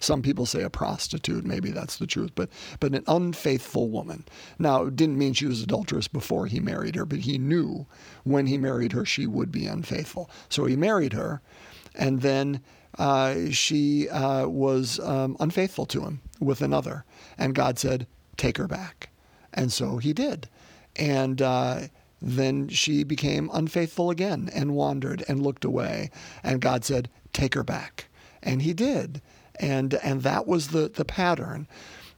Some 0.00 0.22
people 0.22 0.46
say 0.46 0.62
a 0.62 0.70
prostitute, 0.70 1.44
maybe 1.44 1.70
that's 1.70 1.96
the 1.96 2.06
truth, 2.06 2.30
but 2.34 2.48
but 2.80 2.94
an 2.94 3.04
unfaithful 3.06 3.88
woman. 3.88 4.24
Now, 4.58 4.84
it 4.84 4.96
didn't 4.96 5.18
mean 5.18 5.32
she 5.32 5.46
was 5.46 5.62
adulterous 5.62 6.08
before 6.08 6.46
he 6.46 6.60
married 6.60 6.94
her, 6.96 7.06
but 7.06 7.20
he 7.20 7.38
knew 7.38 7.86
when 8.24 8.46
he 8.46 8.58
married 8.58 8.92
her 8.92 9.04
she 9.04 9.26
would 9.26 9.50
be 9.50 9.66
unfaithful. 9.66 10.30
So 10.48 10.64
he 10.64 10.76
married 10.76 11.12
her, 11.12 11.40
and 11.94 12.22
then 12.22 12.60
uh, 12.98 13.50
she 13.50 14.08
uh, 14.08 14.46
was 14.46 15.00
um, 15.00 15.36
unfaithful 15.40 15.86
to 15.86 16.02
him 16.02 16.20
with 16.40 16.62
another. 16.62 17.04
And 17.38 17.54
God 17.54 17.78
said, 17.78 18.06
Take 18.36 18.58
her 18.58 18.68
back. 18.68 19.10
And 19.52 19.72
so 19.72 19.98
he 19.98 20.12
did. 20.12 20.48
And 20.96 21.40
uh, 21.40 21.82
then 22.20 22.68
she 22.68 23.04
became 23.04 23.50
unfaithful 23.52 24.10
again 24.10 24.50
and 24.54 24.74
wandered 24.74 25.24
and 25.28 25.42
looked 25.42 25.64
away. 25.64 26.10
And 26.42 26.60
God 26.60 26.84
said, 26.84 27.08
Take 27.32 27.54
her 27.54 27.64
back. 27.64 28.06
And 28.42 28.62
he 28.62 28.72
did. 28.72 29.20
And, 29.60 29.94
and 29.94 30.22
that 30.22 30.46
was 30.46 30.68
the, 30.68 30.88
the 30.88 31.04
pattern. 31.04 31.68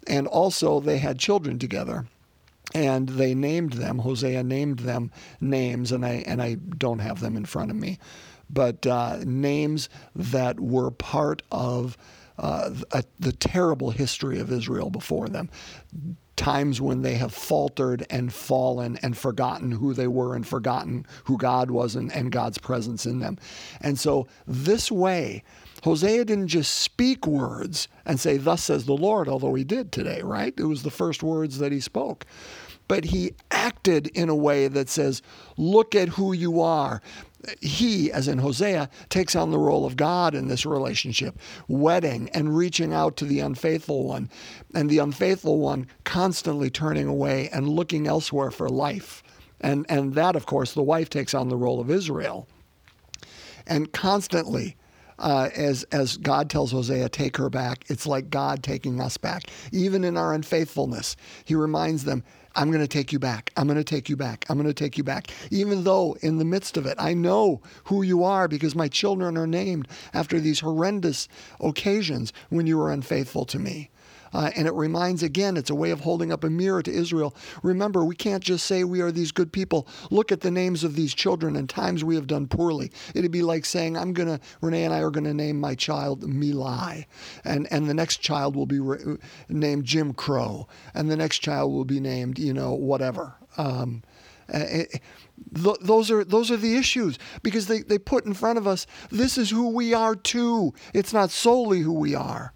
And 0.07 0.27
also, 0.27 0.81
they 0.81 0.99
had 0.99 1.19
children 1.19 1.59
together 1.59 2.07
and 2.75 3.09
they 3.09 3.35
named 3.35 3.75
them. 3.75 3.99
Hosea 3.99 4.43
named 4.43 4.81
them 4.81 5.11
names, 5.41 5.93
and 5.93 6.05
I 6.05 6.25
and 6.27 6.43
I 6.43 6.55
don't 6.55 6.99
have 6.99 7.21
them 7.21 7.37
in 7.37 7.45
front 7.45 7.71
of 7.71 7.77
me, 7.77 7.99
but 8.51 8.87
uh, 8.87 9.19
names 9.25 9.89
that 10.15 10.61
were 10.61 10.91
part 10.91 11.43
of 11.51 11.97
uh, 12.39 12.71
a, 12.93 13.05
the 13.19 13.33
terrible 13.33 13.91
history 13.91 14.39
of 14.39 14.53
Israel 14.53 14.91
before 14.91 15.29
them. 15.29 15.49
Times 16.37 16.83
when 16.83 17.01
they 17.01 17.15
have 17.15 17.33
faltered 17.33 18.05
and 18.11 18.31
fallen 18.31 18.99
and 19.03 19.17
forgotten 19.17 19.73
who 19.73 19.95
they 19.95 20.07
were 20.07 20.35
and 20.35 20.47
forgotten 20.47 21.07
who 21.25 21.39
God 21.39 21.71
was 21.71 21.97
and, 21.97 22.13
and 22.13 22.31
God's 22.31 22.59
presence 22.59 23.07
in 23.07 23.21
them. 23.21 23.39
And 23.81 23.99
so, 23.99 24.27
this 24.47 24.93
way, 24.93 25.43
Hosea 25.87 26.25
didn't 26.25 26.49
just 26.49 26.75
speak 26.75 27.27
words 27.27 27.89
and 28.05 28.21
say, 28.21 28.37
Thus 28.37 28.65
says 28.65 28.85
the 28.85 28.93
Lord, 28.93 29.29
although 29.29 29.55
he 29.55 29.65
did 29.65 29.93
today, 29.93 30.21
right? 30.23 30.53
It 30.57 30.65
was 30.65 30.83
the 30.83 30.91
first 30.91 31.23
words 31.23 31.59
that 31.59 31.73
he 31.73 31.81
spoke 31.81 32.27
but 32.89 33.07
he 33.07 33.35
acted 33.51 34.07
in 34.09 34.29
a 34.29 34.35
way 34.37 34.69
that 34.69 34.89
says, 34.89 35.21
Look 35.57 35.97
at 35.97 36.11
who 36.11 36.33
you 36.33 36.61
are 36.61 37.03
he, 37.61 38.11
as 38.11 38.29
in 38.29 38.39
Hosea, 38.39 38.91
takes 39.09 39.37
on 39.37 39.51
the 39.51 39.59
role 39.59 39.85
of 39.85 39.97
God 39.97 40.35
in 40.35 40.49
this 40.49 40.67
relationship, 40.67 41.39
wedding 41.69 42.29
and 42.35 42.57
reaching 42.57 42.93
out 42.93 43.17
to 43.19 43.25
the 43.25 43.41
unfaithful 43.41 44.05
one, 44.05 44.31
and 44.75 44.91
the 44.91 44.99
unfaithful 44.99 45.59
one 45.59 45.87
constantly 46.05 46.71
turning 46.71 47.07
away 47.07 47.49
and 47.51 47.69
looking 47.69 48.07
elsewhere 48.07 48.51
for 48.51 48.69
life. 48.69 49.23
And, 49.61 49.87
and 49.89 50.15
that, 50.15 50.37
of 50.37 50.47
course, 50.47 50.73
the 50.73 50.83
wife 50.83 51.09
takes 51.09 51.35
on 51.35 51.49
the 51.49 51.57
role 51.57 51.81
of 51.81 51.91
Israel. 51.91 52.49
And 53.67 53.93
constantly, 53.93 54.77
uh, 55.19 55.51
as 55.55 55.85
as 55.85 56.17
God 56.17 56.51
tells 56.51 56.73
Hosea, 56.73 57.09
take 57.09 57.37
her 57.37 57.51
back. 57.51 57.85
It's 57.89 58.07
like 58.07 58.31
God 58.31 58.63
taking 58.63 59.01
us 59.01 59.17
back, 59.17 59.45
even 59.73 60.05
in 60.05 60.17
our 60.17 60.35
unfaithfulness. 60.35 61.17
He 61.45 61.55
reminds 61.55 62.05
them, 62.05 62.25
I'm 62.57 62.71
going 62.71 62.83
to 62.83 62.89
take 62.89 63.13
you 63.13 63.19
back. 63.19 63.53
I'm 63.57 63.67
going 63.67 63.77
to 63.79 63.85
take 63.85 64.09
you 64.09 64.17
back. 64.17 64.47
I'm 64.49 64.57
going 64.57 64.67
to 64.67 64.75
take 64.75 64.97
you 64.97 65.05
back. 65.05 65.29
Even 65.51 65.85
though 65.85 66.17
in 66.23 66.39
the 66.39 66.45
midst 66.45 66.77
of 66.77 66.87
it, 66.87 66.97
I 66.99 67.13
know 67.13 67.61
who 67.85 68.03
you 68.03 68.25
are 68.25 68.49
because 68.49 68.75
my 68.75 68.89
children 68.89 69.37
are 69.37 69.47
named 69.47 69.89
after 70.15 70.41
these 70.41 70.61
horrendous 70.61 71.29
occasions 71.61 72.33
when 72.49 72.67
you 72.67 72.79
were 72.79 72.91
unfaithful 72.91 73.45
to 73.47 73.59
me. 73.59 73.91
Uh, 74.33 74.51
and 74.57 74.67
it 74.67 74.75
reminds 74.75 75.23
again, 75.23 75.57
it's 75.57 75.71
a 75.71 75.75
way 75.75 75.91
of 75.91 76.01
holding 76.01 76.33
up 76.33 76.45
a 76.45 76.51
mirror 76.51 76.83
to 76.83 76.91
Israel. 76.91 77.35
Remember, 77.63 78.05
we 78.05 78.17
can't 78.17 78.43
just 78.43 78.67
say 78.67 78.85
we 78.85 79.01
are 79.01 79.13
these 79.13 79.33
good 79.33 79.53
people. 79.53 79.87
Look 80.11 80.33
at 80.33 80.41
the 80.41 80.51
names 80.51 80.85
of 80.85 80.95
these 80.95 81.15
children 81.15 81.57
and 81.57 81.69
times 81.69 82.05
we 82.05 82.15
have 82.15 82.27
done 82.27 82.47
poorly. 82.47 82.91
It'd 83.15 83.31
be 83.31 83.43
like 83.43 83.65
saying, 83.65 83.97
I'm 83.97 84.13
going 84.13 84.29
to, 84.29 84.41
Renee 84.61 84.85
and 84.85 84.95
I 84.95 85.01
are 85.01 85.11
going 85.11 85.25
to 85.25 85.35
name 85.35 85.61
my 85.61 85.75
child 85.75 86.23
My 86.23 86.47
Lai. 86.47 87.07
And, 87.45 87.67
and 87.71 87.89
the 87.89 87.95
next 87.95 88.19
child 88.19 88.57
will 88.57 88.67
be 88.67 88.81
re- 88.81 89.17
named 89.49 89.85
Jim 89.85 90.13
Crow. 90.13 90.69
And 90.95 91.11
the 91.11 91.17
next 91.17 91.39
child 91.39 91.73
will 91.73 91.85
be 91.85 92.01
named, 92.01 92.39
you 92.39 92.53
know, 92.53 92.73
whatever. 92.75 93.37
Um, 93.57 94.03
it, 94.49 95.01
those 95.53 96.11
are 96.11 96.25
those 96.25 96.51
are 96.51 96.57
the 96.57 96.77
issues 96.77 97.19
because 97.43 97.67
they, 97.67 97.83
they 97.83 97.99
put 97.99 98.25
in 98.25 98.33
front 98.33 98.59
of 98.59 98.67
us 98.67 98.87
this 99.11 99.37
is 99.37 99.51
who 99.51 99.69
we 99.69 99.93
are 99.93 100.15
too 100.15 100.73
it's 100.95 101.13
not 101.13 101.31
solely 101.31 101.81
who 101.81 101.93
we 101.93 102.15
are 102.15 102.53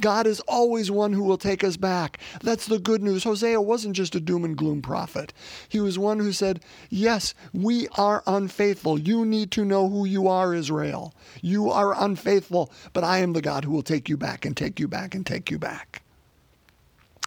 God 0.00 0.26
is 0.26 0.40
always 0.40 0.90
one 0.90 1.12
who 1.12 1.22
will 1.22 1.38
take 1.38 1.62
us 1.62 1.76
back. 1.76 2.18
That's 2.42 2.66
the 2.66 2.78
good 2.78 3.02
news. 3.02 3.24
Hosea 3.24 3.60
wasn't 3.60 3.96
just 3.96 4.14
a 4.14 4.20
doom 4.20 4.44
and 4.44 4.56
gloom 4.56 4.82
prophet. 4.82 5.32
He 5.68 5.80
was 5.80 5.98
one 5.98 6.18
who 6.18 6.32
said, 6.32 6.60
Yes, 6.88 7.34
we 7.52 7.88
are 7.96 8.22
unfaithful. 8.26 8.98
You 8.98 9.24
need 9.24 9.50
to 9.52 9.64
know 9.64 9.88
who 9.88 10.04
you 10.04 10.28
are, 10.28 10.54
Israel. 10.54 11.14
You 11.42 11.70
are 11.70 11.94
unfaithful, 12.02 12.72
but 12.92 13.04
I 13.04 13.18
am 13.18 13.32
the 13.32 13.42
God 13.42 13.64
who 13.64 13.72
will 13.72 13.82
take 13.82 14.08
you 14.08 14.16
back 14.16 14.44
and 14.44 14.56
take 14.56 14.80
you 14.80 14.88
back 14.88 15.14
and 15.14 15.26
take 15.26 15.50
you 15.50 15.58
back. 15.58 16.02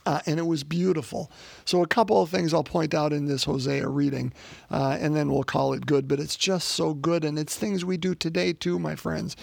Uh, 0.06 0.20
and 0.26 0.38
it 0.38 0.46
was 0.46 0.64
beautiful. 0.64 1.32
So, 1.66 1.82
a 1.82 1.88
couple 1.88 2.22
of 2.22 2.30
things 2.30 2.54
I'll 2.54 2.64
point 2.64 2.94
out 2.94 3.14
in 3.14 3.26
this 3.26 3.46
Hosea 3.46 3.88
reading, 3.88 4.34
uh, 4.70 4.98
and 5.00 5.16
then 5.16 5.32
we'll 5.32 5.44
call 5.44 5.74
it 5.74 5.86
good, 5.86 6.08
but 6.08 6.20
it's 6.20 6.36
just 6.36 6.70
so 6.70 6.94
good. 6.94 7.24
And 7.24 7.40
it's 7.40 7.56
things 7.56 7.86
we 7.86 7.96
do 7.98 8.14
today, 8.14 8.52
too, 8.54 8.80
my 8.80 8.96
friends. 8.96 9.38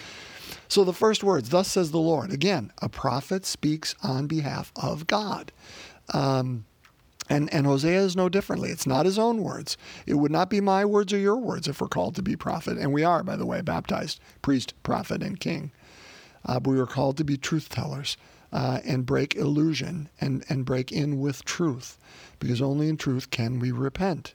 So 0.67 0.83
the 0.83 0.93
first 0.93 1.23
words, 1.23 1.49
thus 1.49 1.67
says 1.67 1.91
the 1.91 1.99
Lord. 1.99 2.31
Again, 2.31 2.71
a 2.81 2.89
prophet 2.89 3.45
speaks 3.45 3.95
on 4.03 4.27
behalf 4.27 4.71
of 4.75 5.07
God. 5.07 5.51
Um, 6.13 6.65
and, 7.29 7.53
and 7.53 7.65
Hosea 7.65 8.01
is 8.01 8.15
no 8.15 8.29
differently. 8.29 8.69
It's 8.69 8.87
not 8.87 9.05
his 9.05 9.17
own 9.17 9.41
words. 9.41 9.77
It 10.05 10.15
would 10.15 10.31
not 10.31 10.49
be 10.49 10.59
my 10.59 10.83
words 10.83 11.13
or 11.13 11.17
your 11.17 11.37
words 11.37 11.67
if 11.67 11.79
we're 11.79 11.87
called 11.87 12.15
to 12.15 12.21
be 12.21 12.35
prophet. 12.35 12.77
And 12.77 12.91
we 12.91 13.03
are, 13.03 13.23
by 13.23 13.35
the 13.35 13.45
way, 13.45 13.61
baptized 13.61 14.19
priest, 14.41 14.73
prophet, 14.83 15.23
and 15.23 15.39
king. 15.39 15.71
Uh, 16.45 16.59
but 16.59 16.71
we 16.71 16.79
are 16.79 16.87
called 16.87 17.17
to 17.17 17.23
be 17.23 17.37
truth 17.37 17.69
tellers 17.69 18.17
uh, 18.51 18.79
and 18.85 19.05
break 19.05 19.35
illusion 19.35 20.09
and, 20.19 20.43
and 20.49 20.65
break 20.65 20.91
in 20.91 21.19
with 21.19 21.45
truth, 21.45 21.97
because 22.39 22.61
only 22.61 22.89
in 22.89 22.97
truth 22.97 23.29
can 23.29 23.59
we 23.59 23.71
repent. 23.71 24.33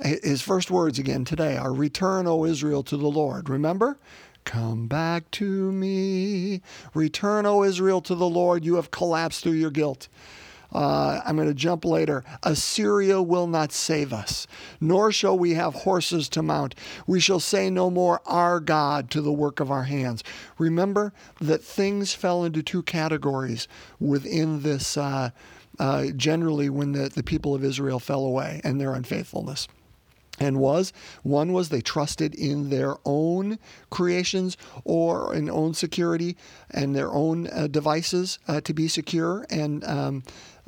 His 0.00 0.42
first 0.42 0.70
words 0.70 0.98
again 0.98 1.24
today 1.24 1.56
are 1.56 1.72
Return, 1.72 2.26
O 2.26 2.44
Israel, 2.44 2.82
to 2.84 2.96
the 2.96 3.08
Lord. 3.08 3.48
Remember? 3.48 3.98
Come 4.44 4.86
back 4.86 5.30
to 5.32 5.72
me. 5.72 6.62
Return, 6.94 7.46
O 7.46 7.64
Israel, 7.64 8.00
to 8.02 8.14
the 8.14 8.28
Lord. 8.28 8.64
You 8.64 8.76
have 8.76 8.90
collapsed 8.90 9.42
through 9.42 9.52
your 9.52 9.70
guilt. 9.70 10.08
Uh, 10.72 11.20
I'm 11.24 11.36
going 11.36 11.48
to 11.48 11.54
jump 11.54 11.84
later. 11.84 12.24
Assyria 12.42 13.22
will 13.22 13.46
not 13.46 13.72
save 13.72 14.12
us, 14.12 14.46
nor 14.80 15.10
shall 15.10 15.38
we 15.38 15.54
have 15.54 15.74
horses 15.74 16.28
to 16.30 16.42
mount. 16.42 16.74
We 17.06 17.20
shall 17.20 17.40
say 17.40 17.70
no 17.70 17.90
more, 17.90 18.20
Our 18.26 18.60
God, 18.60 19.10
to 19.10 19.22
the 19.22 19.32
work 19.32 19.60
of 19.60 19.70
our 19.70 19.84
hands. 19.84 20.22
Remember 20.58 21.12
that 21.40 21.64
things 21.64 22.12
fell 22.12 22.44
into 22.44 22.62
two 22.62 22.82
categories 22.82 23.66
within 23.98 24.62
this, 24.62 24.96
uh, 24.96 25.30
uh, 25.78 26.06
generally, 26.16 26.68
when 26.68 26.92
the, 26.92 27.08
the 27.08 27.22
people 27.22 27.54
of 27.54 27.64
Israel 27.64 27.98
fell 27.98 28.24
away 28.24 28.60
and 28.64 28.80
their 28.80 28.94
unfaithfulness 28.94 29.68
and 30.40 30.58
was 30.58 30.92
one 31.22 31.52
was 31.52 31.68
they 31.68 31.80
trusted 31.80 32.34
in 32.34 32.70
their 32.70 32.96
own 33.04 33.58
creations 33.90 34.56
or 34.84 35.34
in 35.34 35.50
own 35.50 35.74
security 35.74 36.36
and 36.70 36.94
their 36.94 37.12
own 37.12 37.48
uh, 37.48 37.66
devices 37.66 38.38
uh, 38.48 38.60
to 38.60 38.72
be 38.72 38.88
secure 38.88 39.46
and 39.50 39.84
um, 39.84 40.22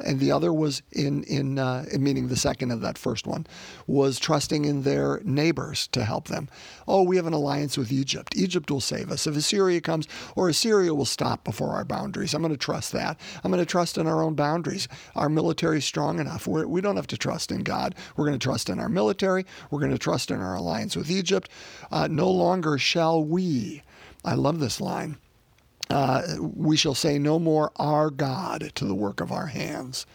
and 0.04 0.20
the 0.20 0.32
other 0.32 0.52
was 0.52 0.82
in 0.92 1.22
in 1.24 1.58
uh, 1.58 1.84
meaning 1.98 2.28
the 2.28 2.36
second 2.36 2.70
of 2.70 2.80
that 2.80 2.98
first 2.98 3.26
one 3.26 3.46
was 3.86 4.18
trusting 4.18 4.64
in 4.64 4.82
their 4.82 5.20
neighbors 5.24 5.86
to 5.88 6.04
help 6.04 6.28
them. 6.28 6.48
Oh, 6.86 7.02
we 7.02 7.16
have 7.16 7.26
an 7.26 7.32
alliance 7.32 7.76
with 7.76 7.92
Egypt. 7.92 8.34
Egypt 8.36 8.70
will 8.70 8.80
save 8.80 9.10
us 9.10 9.26
if 9.26 9.36
Assyria 9.36 9.80
comes, 9.80 10.06
or 10.36 10.48
Assyria 10.48 10.94
will 10.94 11.04
stop 11.04 11.44
before 11.44 11.70
our 11.70 11.84
boundaries. 11.84 12.34
I'm 12.34 12.42
going 12.42 12.52
to 12.52 12.58
trust 12.58 12.92
that. 12.92 13.18
I'm 13.42 13.50
going 13.50 13.62
to 13.62 13.70
trust 13.70 13.98
in 13.98 14.06
our 14.06 14.22
own 14.22 14.34
boundaries. 14.34 14.88
Our 15.16 15.28
military 15.28 15.78
is 15.78 15.84
strong 15.84 16.18
enough. 16.18 16.46
We're, 16.46 16.66
we 16.66 16.80
do 16.80 16.88
not 16.88 16.96
have 16.96 17.06
to 17.08 17.18
trust 17.18 17.50
in 17.50 17.62
God. 17.62 17.94
We're 18.16 18.26
going 18.26 18.38
to 18.38 18.42
trust 18.42 18.68
in 18.68 18.78
our 18.78 18.88
military. 18.88 19.46
We're 19.70 19.80
going 19.80 19.92
to 19.92 19.98
trust 19.98 20.30
in 20.30 20.40
our 20.40 20.54
alliance 20.54 20.96
with 20.96 21.10
Egypt. 21.10 21.48
Uh, 21.90 22.08
no 22.10 22.30
longer 22.30 22.78
shall 22.78 23.24
we. 23.24 23.82
I 24.24 24.34
love 24.34 24.60
this 24.60 24.80
line 24.80 25.16
uh, 25.90 26.22
we 26.40 26.76
shall 26.76 26.94
say 26.94 27.18
no 27.18 27.38
more 27.38 27.72
our 27.76 28.10
God 28.10 28.72
to 28.76 28.84
the 28.84 28.94
work 28.94 29.20
of 29.20 29.32
our 29.32 29.46
hands. 29.46 30.06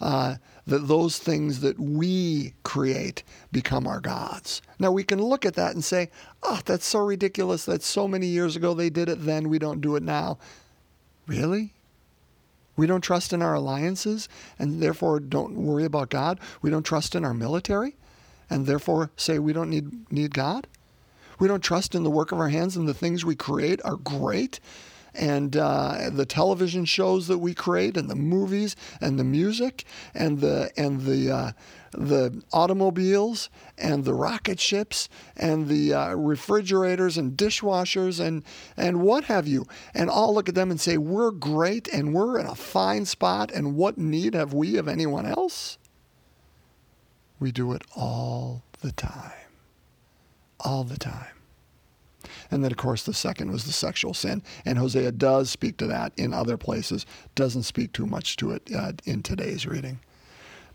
Uh, 0.00 0.36
that 0.66 0.86
those 0.88 1.18
things 1.18 1.60
that 1.60 1.78
we 1.78 2.54
create 2.62 3.22
become 3.52 3.86
our 3.86 4.00
gods. 4.00 4.62
Now 4.78 4.92
we 4.92 5.04
can 5.04 5.20
look 5.20 5.44
at 5.44 5.54
that 5.54 5.74
and 5.74 5.84
say, 5.84 6.10
oh, 6.42 6.60
that's 6.64 6.86
so 6.86 7.00
ridiculous. 7.00 7.64
That's 7.64 7.86
so 7.86 8.06
many 8.08 8.26
years 8.26 8.56
ago. 8.56 8.72
They 8.72 8.88
did 8.88 9.08
it 9.08 9.24
then. 9.24 9.48
We 9.48 9.58
don't 9.58 9.80
do 9.80 9.96
it 9.96 10.02
now. 10.02 10.38
Really? 11.26 11.74
We 12.76 12.86
don't 12.86 13.02
trust 13.02 13.32
in 13.32 13.42
our 13.42 13.54
alliances 13.54 14.28
and 14.58 14.82
therefore 14.82 15.20
don't 15.20 15.54
worry 15.54 15.84
about 15.84 16.08
God. 16.08 16.40
We 16.62 16.70
don't 16.70 16.84
trust 16.86 17.14
in 17.14 17.24
our 17.24 17.34
military 17.34 17.96
and 18.48 18.64
therefore 18.64 19.10
say 19.16 19.38
we 19.38 19.52
don't 19.52 19.70
need, 19.70 20.10
need 20.10 20.32
God. 20.32 20.66
We 21.38 21.48
don't 21.48 21.62
trust 21.62 21.94
in 21.94 22.04
the 22.04 22.10
work 22.10 22.32
of 22.32 22.38
our 22.38 22.48
hands 22.48 22.76
and 22.76 22.88
the 22.88 22.94
things 22.94 23.24
we 23.24 23.34
create 23.34 23.80
are 23.84 23.96
great 23.96 24.60
and 25.14 25.56
uh, 25.56 26.10
the 26.12 26.26
television 26.26 26.84
shows 26.84 27.26
that 27.28 27.38
we 27.38 27.54
create, 27.54 27.96
and 27.96 28.08
the 28.08 28.14
movies, 28.14 28.76
and 29.00 29.18
the 29.18 29.24
music, 29.24 29.84
and 30.14 30.40
the 30.40 30.70
and 30.76 31.02
the 31.02 31.30
uh, 31.30 31.52
the 31.92 32.42
automobiles, 32.52 33.50
and 33.76 34.04
the 34.04 34.14
rocket 34.14 34.60
ships, 34.60 35.08
and 35.36 35.68
the 35.68 35.92
uh, 35.92 36.14
refrigerators, 36.14 37.18
and 37.18 37.36
dishwashers, 37.36 38.20
and 38.20 38.44
and 38.76 39.00
what 39.00 39.24
have 39.24 39.46
you, 39.46 39.66
and 39.94 40.08
all 40.08 40.34
look 40.34 40.48
at 40.48 40.54
them 40.54 40.70
and 40.70 40.80
say 40.80 40.96
we're 40.96 41.30
great, 41.30 41.88
and 41.88 42.14
we're 42.14 42.38
in 42.38 42.46
a 42.46 42.54
fine 42.54 43.04
spot, 43.04 43.50
and 43.50 43.76
what 43.76 43.98
need 43.98 44.34
have 44.34 44.54
we 44.54 44.76
of 44.76 44.88
anyone 44.88 45.26
else? 45.26 45.78
We 47.38 47.50
do 47.52 47.72
it 47.72 47.82
all 47.96 48.62
the 48.82 48.92
time, 48.92 49.32
all 50.60 50.84
the 50.84 50.98
time. 50.98 51.39
And 52.50 52.64
then, 52.64 52.72
of 52.72 52.76
course, 52.78 53.04
the 53.04 53.14
second 53.14 53.52
was 53.52 53.64
the 53.64 53.72
sexual 53.72 54.14
sin. 54.14 54.42
And 54.64 54.78
Hosea 54.78 55.12
does 55.12 55.50
speak 55.50 55.76
to 55.78 55.86
that 55.86 56.12
in 56.16 56.34
other 56.34 56.56
places, 56.56 57.06
doesn't 57.34 57.62
speak 57.62 57.92
too 57.92 58.06
much 58.06 58.36
to 58.36 58.50
it 58.50 58.68
uh, 58.74 58.92
in 59.04 59.22
today's 59.22 59.66
reading. 59.66 60.00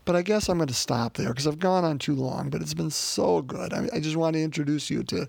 But 0.06 0.16
I 0.16 0.22
guess 0.22 0.48
I'm 0.48 0.58
going 0.58 0.68
to 0.68 0.74
stop 0.74 1.14
there 1.14 1.28
because 1.28 1.46
I've 1.46 1.58
gone 1.58 1.84
on 1.84 1.98
too 1.98 2.14
long, 2.14 2.48
but 2.48 2.62
it's 2.62 2.74
been 2.74 2.90
so 2.90 3.42
good. 3.42 3.72
I, 3.72 3.88
I 3.92 4.00
just 4.00 4.16
want 4.16 4.34
to 4.34 4.42
introduce 4.42 4.88
you 4.88 5.02
to, 5.04 5.28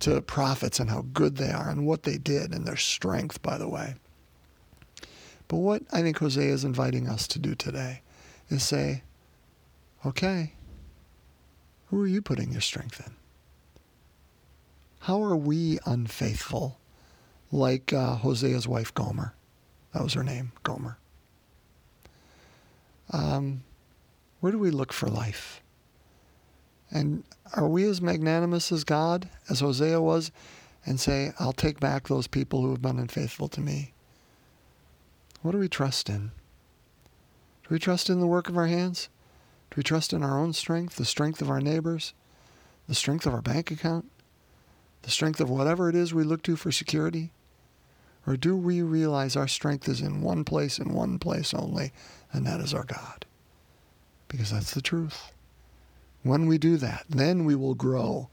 to 0.00 0.22
prophets 0.22 0.80
and 0.80 0.88
how 0.88 1.02
good 1.12 1.36
they 1.36 1.50
are 1.50 1.68
and 1.68 1.86
what 1.86 2.04
they 2.04 2.16
did 2.16 2.54
and 2.54 2.64
their 2.64 2.76
strength, 2.76 3.42
by 3.42 3.58
the 3.58 3.68
way. 3.68 3.94
But 5.46 5.58
what 5.58 5.82
I 5.92 6.02
think 6.02 6.18
Hosea 6.18 6.52
is 6.52 6.64
inviting 6.64 7.08
us 7.08 7.28
to 7.28 7.38
do 7.38 7.54
today 7.54 8.02
is 8.48 8.62
say, 8.62 9.02
okay, 10.04 10.54
who 11.86 12.00
are 12.00 12.06
you 12.06 12.22
putting 12.22 12.52
your 12.52 12.60
strength 12.60 13.00
in? 13.06 13.17
How 15.08 15.24
are 15.24 15.36
we 15.36 15.78
unfaithful, 15.86 16.78
like 17.50 17.94
uh, 17.94 18.16
Hosea's 18.16 18.68
wife 18.68 18.92
Gomer? 18.92 19.32
That 19.94 20.02
was 20.02 20.12
her 20.12 20.22
name, 20.22 20.52
Gomer. 20.64 20.98
Um, 23.10 23.62
where 24.40 24.52
do 24.52 24.58
we 24.58 24.70
look 24.70 24.92
for 24.92 25.08
life? 25.08 25.62
And 26.90 27.24
are 27.54 27.66
we 27.66 27.84
as 27.84 28.02
magnanimous 28.02 28.70
as 28.70 28.84
God, 28.84 29.30
as 29.48 29.60
Hosea 29.60 29.98
was, 29.98 30.30
and 30.84 31.00
say, 31.00 31.32
I'll 31.40 31.54
take 31.54 31.80
back 31.80 32.08
those 32.08 32.26
people 32.26 32.60
who 32.60 32.70
have 32.72 32.82
been 32.82 32.98
unfaithful 32.98 33.48
to 33.48 33.62
me? 33.62 33.94
What 35.40 35.52
do 35.52 35.58
we 35.58 35.70
trust 35.70 36.10
in? 36.10 36.32
Do 37.62 37.68
we 37.70 37.78
trust 37.78 38.10
in 38.10 38.20
the 38.20 38.26
work 38.26 38.50
of 38.50 38.58
our 38.58 38.66
hands? 38.66 39.08
Do 39.70 39.76
we 39.78 39.82
trust 39.82 40.12
in 40.12 40.22
our 40.22 40.38
own 40.38 40.52
strength, 40.52 40.96
the 40.96 41.06
strength 41.06 41.40
of 41.40 41.48
our 41.48 41.62
neighbors, 41.62 42.12
the 42.86 42.94
strength 42.94 43.24
of 43.24 43.32
our 43.32 43.40
bank 43.40 43.70
account? 43.70 44.04
The 45.02 45.10
strength 45.10 45.40
of 45.40 45.50
whatever 45.50 45.88
it 45.88 45.94
is 45.94 46.12
we 46.12 46.24
look 46.24 46.42
to 46.42 46.56
for 46.56 46.72
security? 46.72 47.32
Or 48.26 48.36
do 48.36 48.56
we 48.56 48.82
realize 48.82 49.36
our 49.36 49.48
strength 49.48 49.88
is 49.88 50.00
in 50.00 50.20
one 50.20 50.44
place 50.44 50.78
and 50.78 50.92
one 50.92 51.18
place 51.18 51.54
only, 51.54 51.92
and 52.32 52.46
that 52.46 52.60
is 52.60 52.74
our 52.74 52.84
God? 52.84 53.24
Because 54.28 54.50
that's 54.50 54.74
the 54.74 54.82
truth. 54.82 55.32
When 56.22 56.46
we 56.46 56.58
do 56.58 56.76
that, 56.76 57.06
then 57.08 57.44
we 57.44 57.54
will 57.54 57.74
grow 57.74 58.28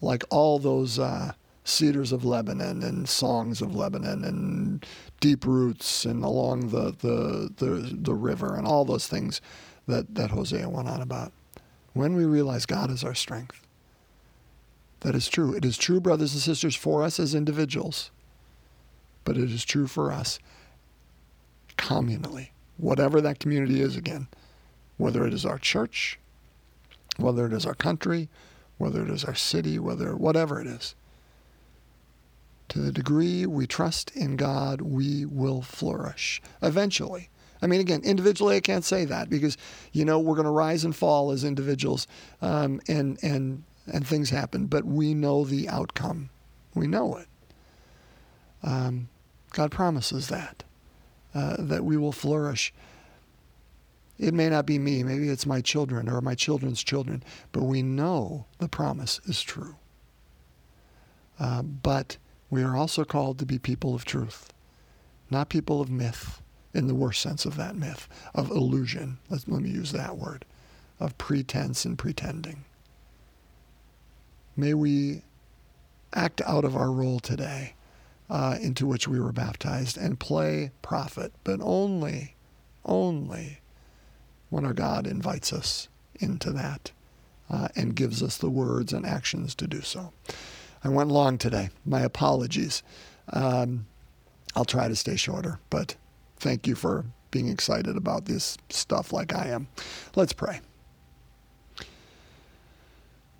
like 0.00 0.22
all 0.30 0.58
those 0.58 0.98
uh, 0.98 1.32
cedars 1.64 2.12
of 2.12 2.24
Lebanon 2.24 2.82
and 2.82 3.08
songs 3.08 3.60
of 3.60 3.74
Lebanon 3.74 4.24
and 4.24 4.86
deep 5.20 5.44
roots 5.44 6.04
and 6.04 6.22
along 6.24 6.68
the, 6.68 6.92
the, 7.00 7.50
the, 7.56 7.90
the 7.92 8.14
river 8.14 8.54
and 8.54 8.66
all 8.66 8.84
those 8.84 9.06
things 9.06 9.40
that, 9.86 10.14
that 10.14 10.30
Hosea 10.30 10.68
went 10.68 10.88
on 10.88 11.02
about. 11.02 11.32
When 11.92 12.14
we 12.14 12.24
realize 12.24 12.66
God 12.66 12.90
is 12.90 13.02
our 13.02 13.14
strength, 13.14 13.66
that 15.00 15.14
is 15.14 15.28
true. 15.28 15.54
It 15.54 15.64
is 15.64 15.78
true, 15.78 16.00
brothers 16.00 16.32
and 16.34 16.42
sisters, 16.42 16.74
for 16.74 17.02
us 17.02 17.20
as 17.20 17.34
individuals, 17.34 18.10
but 19.24 19.36
it 19.36 19.50
is 19.50 19.64
true 19.64 19.86
for 19.86 20.12
us 20.12 20.38
communally, 21.76 22.48
whatever 22.76 23.20
that 23.20 23.38
community 23.38 23.80
is 23.80 23.96
again, 23.96 24.26
whether 24.96 25.26
it 25.26 25.32
is 25.32 25.46
our 25.46 25.58
church, 25.58 26.18
whether 27.16 27.46
it 27.46 27.52
is 27.52 27.64
our 27.64 27.74
country, 27.74 28.28
whether 28.78 29.02
it 29.02 29.10
is 29.10 29.24
our 29.24 29.34
city, 29.34 29.78
whether 29.78 30.16
whatever 30.16 30.60
it 30.60 30.66
is. 30.66 30.94
To 32.70 32.80
the 32.80 32.92
degree 32.92 33.46
we 33.46 33.66
trust 33.66 34.10
in 34.10 34.36
God, 34.36 34.82
we 34.82 35.24
will 35.24 35.62
flourish 35.62 36.42
eventually. 36.60 37.30
I 37.62 37.66
mean, 37.66 37.80
again, 37.80 38.02
individually, 38.04 38.56
I 38.56 38.60
can't 38.60 38.84
say 38.84 39.04
that 39.06 39.30
because 39.30 39.56
you 39.92 40.04
know 40.04 40.18
we're 40.18 40.34
going 40.34 40.44
to 40.44 40.50
rise 40.50 40.84
and 40.84 40.94
fall 40.94 41.32
as 41.32 41.44
individuals, 41.44 42.06
um, 42.40 42.80
and 42.88 43.18
and 43.22 43.64
and 43.92 44.06
things 44.06 44.30
happen, 44.30 44.66
but 44.66 44.84
we 44.84 45.14
know 45.14 45.44
the 45.44 45.68
outcome. 45.68 46.30
We 46.74 46.86
know 46.86 47.16
it. 47.16 47.28
Um, 48.62 49.08
God 49.52 49.70
promises 49.70 50.28
that, 50.28 50.64
uh, 51.34 51.56
that 51.58 51.84
we 51.84 51.96
will 51.96 52.12
flourish. 52.12 52.72
It 54.18 54.34
may 54.34 54.48
not 54.48 54.66
be 54.66 54.78
me, 54.78 55.02
maybe 55.02 55.28
it's 55.28 55.46
my 55.46 55.60
children 55.60 56.08
or 56.08 56.20
my 56.20 56.34
children's 56.34 56.82
children, 56.82 57.22
but 57.52 57.62
we 57.62 57.82
know 57.82 58.46
the 58.58 58.68
promise 58.68 59.20
is 59.26 59.42
true. 59.42 59.76
Uh, 61.38 61.62
but 61.62 62.16
we 62.50 62.62
are 62.62 62.76
also 62.76 63.04
called 63.04 63.38
to 63.38 63.46
be 63.46 63.58
people 63.58 63.94
of 63.94 64.04
truth, 64.04 64.52
not 65.30 65.48
people 65.48 65.80
of 65.80 65.88
myth 65.88 66.42
in 66.74 66.88
the 66.88 66.94
worst 66.94 67.22
sense 67.22 67.44
of 67.44 67.56
that 67.56 67.76
myth, 67.76 68.08
of 68.34 68.50
illusion. 68.50 69.18
Let, 69.30 69.48
let 69.48 69.62
me 69.62 69.70
use 69.70 69.92
that 69.92 70.18
word, 70.18 70.44
of 70.98 71.16
pretense 71.16 71.84
and 71.84 71.96
pretending. 71.96 72.64
May 74.58 74.74
we 74.74 75.22
act 76.12 76.42
out 76.44 76.64
of 76.64 76.74
our 76.74 76.90
role 76.90 77.20
today 77.20 77.74
uh, 78.28 78.58
into 78.60 78.86
which 78.86 79.06
we 79.06 79.20
were 79.20 79.30
baptized 79.30 79.96
and 79.96 80.18
play 80.18 80.72
prophet, 80.82 81.32
but 81.44 81.60
only, 81.62 82.34
only 82.84 83.60
when 84.50 84.64
our 84.64 84.74
God 84.74 85.06
invites 85.06 85.52
us 85.52 85.88
into 86.18 86.50
that 86.50 86.90
uh, 87.48 87.68
and 87.76 87.94
gives 87.94 88.20
us 88.20 88.36
the 88.36 88.50
words 88.50 88.92
and 88.92 89.06
actions 89.06 89.54
to 89.54 89.68
do 89.68 89.80
so. 89.80 90.12
I 90.82 90.88
went 90.88 91.10
long 91.10 91.38
today. 91.38 91.70
My 91.86 92.00
apologies. 92.00 92.82
Um, 93.32 93.86
I'll 94.56 94.64
try 94.64 94.88
to 94.88 94.96
stay 94.96 95.14
shorter, 95.14 95.60
but 95.70 95.94
thank 96.36 96.66
you 96.66 96.74
for 96.74 97.04
being 97.30 97.48
excited 97.48 97.96
about 97.96 98.24
this 98.24 98.58
stuff 98.70 99.12
like 99.12 99.32
I 99.32 99.50
am. 99.50 99.68
Let's 100.16 100.32
pray. 100.32 100.60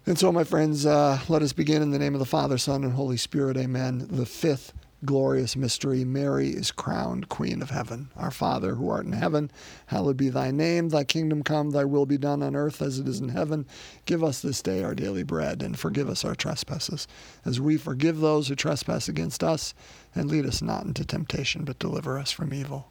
And 0.08 0.18
so, 0.18 0.32
my 0.32 0.42
friends, 0.42 0.86
uh, 0.86 1.20
let 1.28 1.42
us 1.42 1.52
begin 1.52 1.82
in 1.82 1.90
the 1.90 1.98
name 1.98 2.14
of 2.14 2.18
the 2.18 2.24
Father, 2.24 2.56
Son, 2.56 2.82
and 2.82 2.94
Holy 2.94 3.18
Spirit. 3.18 3.58
Amen. 3.58 4.06
The 4.10 4.24
fifth 4.24 4.72
glorious 5.04 5.54
mystery, 5.54 6.02
Mary 6.02 6.48
is 6.48 6.70
crowned 6.70 7.28
Queen 7.28 7.60
of 7.60 7.68
Heaven. 7.68 8.08
Our 8.16 8.30
Father, 8.30 8.76
who 8.76 8.88
art 8.88 9.04
in 9.04 9.12
heaven, 9.12 9.50
hallowed 9.88 10.16
be 10.16 10.30
thy 10.30 10.50
name. 10.50 10.88
Thy 10.88 11.04
kingdom 11.04 11.42
come, 11.42 11.72
thy 11.72 11.84
will 11.84 12.06
be 12.06 12.16
done 12.16 12.42
on 12.42 12.56
earth 12.56 12.80
as 12.80 12.98
it 12.98 13.06
is 13.06 13.20
in 13.20 13.28
heaven. 13.28 13.66
Give 14.06 14.24
us 14.24 14.40
this 14.40 14.62
day 14.62 14.82
our 14.82 14.94
daily 14.94 15.24
bread, 15.24 15.62
and 15.62 15.78
forgive 15.78 16.08
us 16.08 16.24
our 16.24 16.34
trespasses, 16.34 17.06
as 17.44 17.60
we 17.60 17.76
forgive 17.76 18.20
those 18.20 18.48
who 18.48 18.54
trespass 18.54 19.10
against 19.10 19.44
us. 19.44 19.74
And 20.14 20.30
lead 20.30 20.46
us 20.46 20.62
not 20.62 20.86
into 20.86 21.04
temptation, 21.04 21.64
but 21.64 21.78
deliver 21.78 22.18
us 22.18 22.30
from 22.30 22.54
evil. 22.54 22.90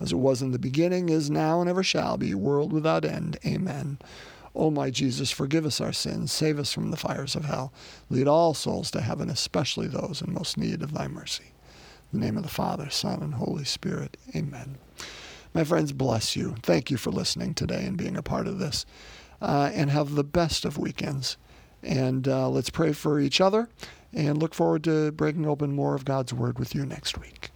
as 0.00 0.12
it 0.12 0.16
was 0.16 0.42
in 0.42 0.52
the 0.52 0.58
beginning, 0.58 1.08
is 1.08 1.30
now, 1.30 1.60
and 1.60 1.68
ever 1.70 1.82
shall 1.82 2.16
be, 2.16 2.34
world 2.34 2.72
without 2.72 3.04
end. 3.04 3.38
Amen. 3.44 3.98
O 4.54 4.70
my 4.70 4.90
Jesus, 4.90 5.30
forgive 5.30 5.66
us 5.66 5.80
our 5.80 5.92
sins, 5.92 6.32
save 6.32 6.58
us 6.58 6.72
from 6.72 6.90
the 6.90 6.96
fires 6.96 7.36
of 7.36 7.44
hell, 7.44 7.72
lead 8.08 8.26
all 8.26 8.54
souls 8.54 8.90
to 8.90 9.02
heaven, 9.02 9.28
especially 9.28 9.86
those 9.86 10.22
in 10.22 10.32
most 10.32 10.56
need 10.56 10.82
of 10.82 10.94
thy 10.94 11.06
mercy. 11.08 11.52
In 12.12 12.20
the 12.20 12.26
name 12.26 12.36
of 12.36 12.42
the 12.42 12.48
Father, 12.48 12.88
Son, 12.88 13.22
and 13.22 13.34
Holy 13.34 13.64
Spirit. 13.64 14.16
Amen. 14.34 14.78
My 15.52 15.64
friends, 15.64 15.92
bless 15.92 16.36
you. 16.36 16.54
Thank 16.62 16.90
you 16.90 16.96
for 16.96 17.10
listening 17.10 17.54
today 17.54 17.84
and 17.84 17.96
being 17.96 18.16
a 18.16 18.22
part 18.22 18.46
of 18.46 18.58
this. 18.58 18.86
Uh, 19.40 19.70
and 19.74 19.90
have 19.90 20.14
the 20.14 20.24
best 20.24 20.64
of 20.64 20.78
weekends. 20.78 21.36
And 21.82 22.26
uh, 22.26 22.48
let's 22.48 22.70
pray 22.70 22.92
for 22.92 23.20
each 23.20 23.40
other 23.40 23.68
and 24.12 24.38
look 24.38 24.54
forward 24.54 24.84
to 24.84 25.12
breaking 25.12 25.46
open 25.46 25.74
more 25.74 25.94
of 25.94 26.04
God's 26.04 26.32
Word 26.32 26.58
with 26.58 26.74
you 26.74 26.86
next 26.86 27.18
week. 27.18 27.50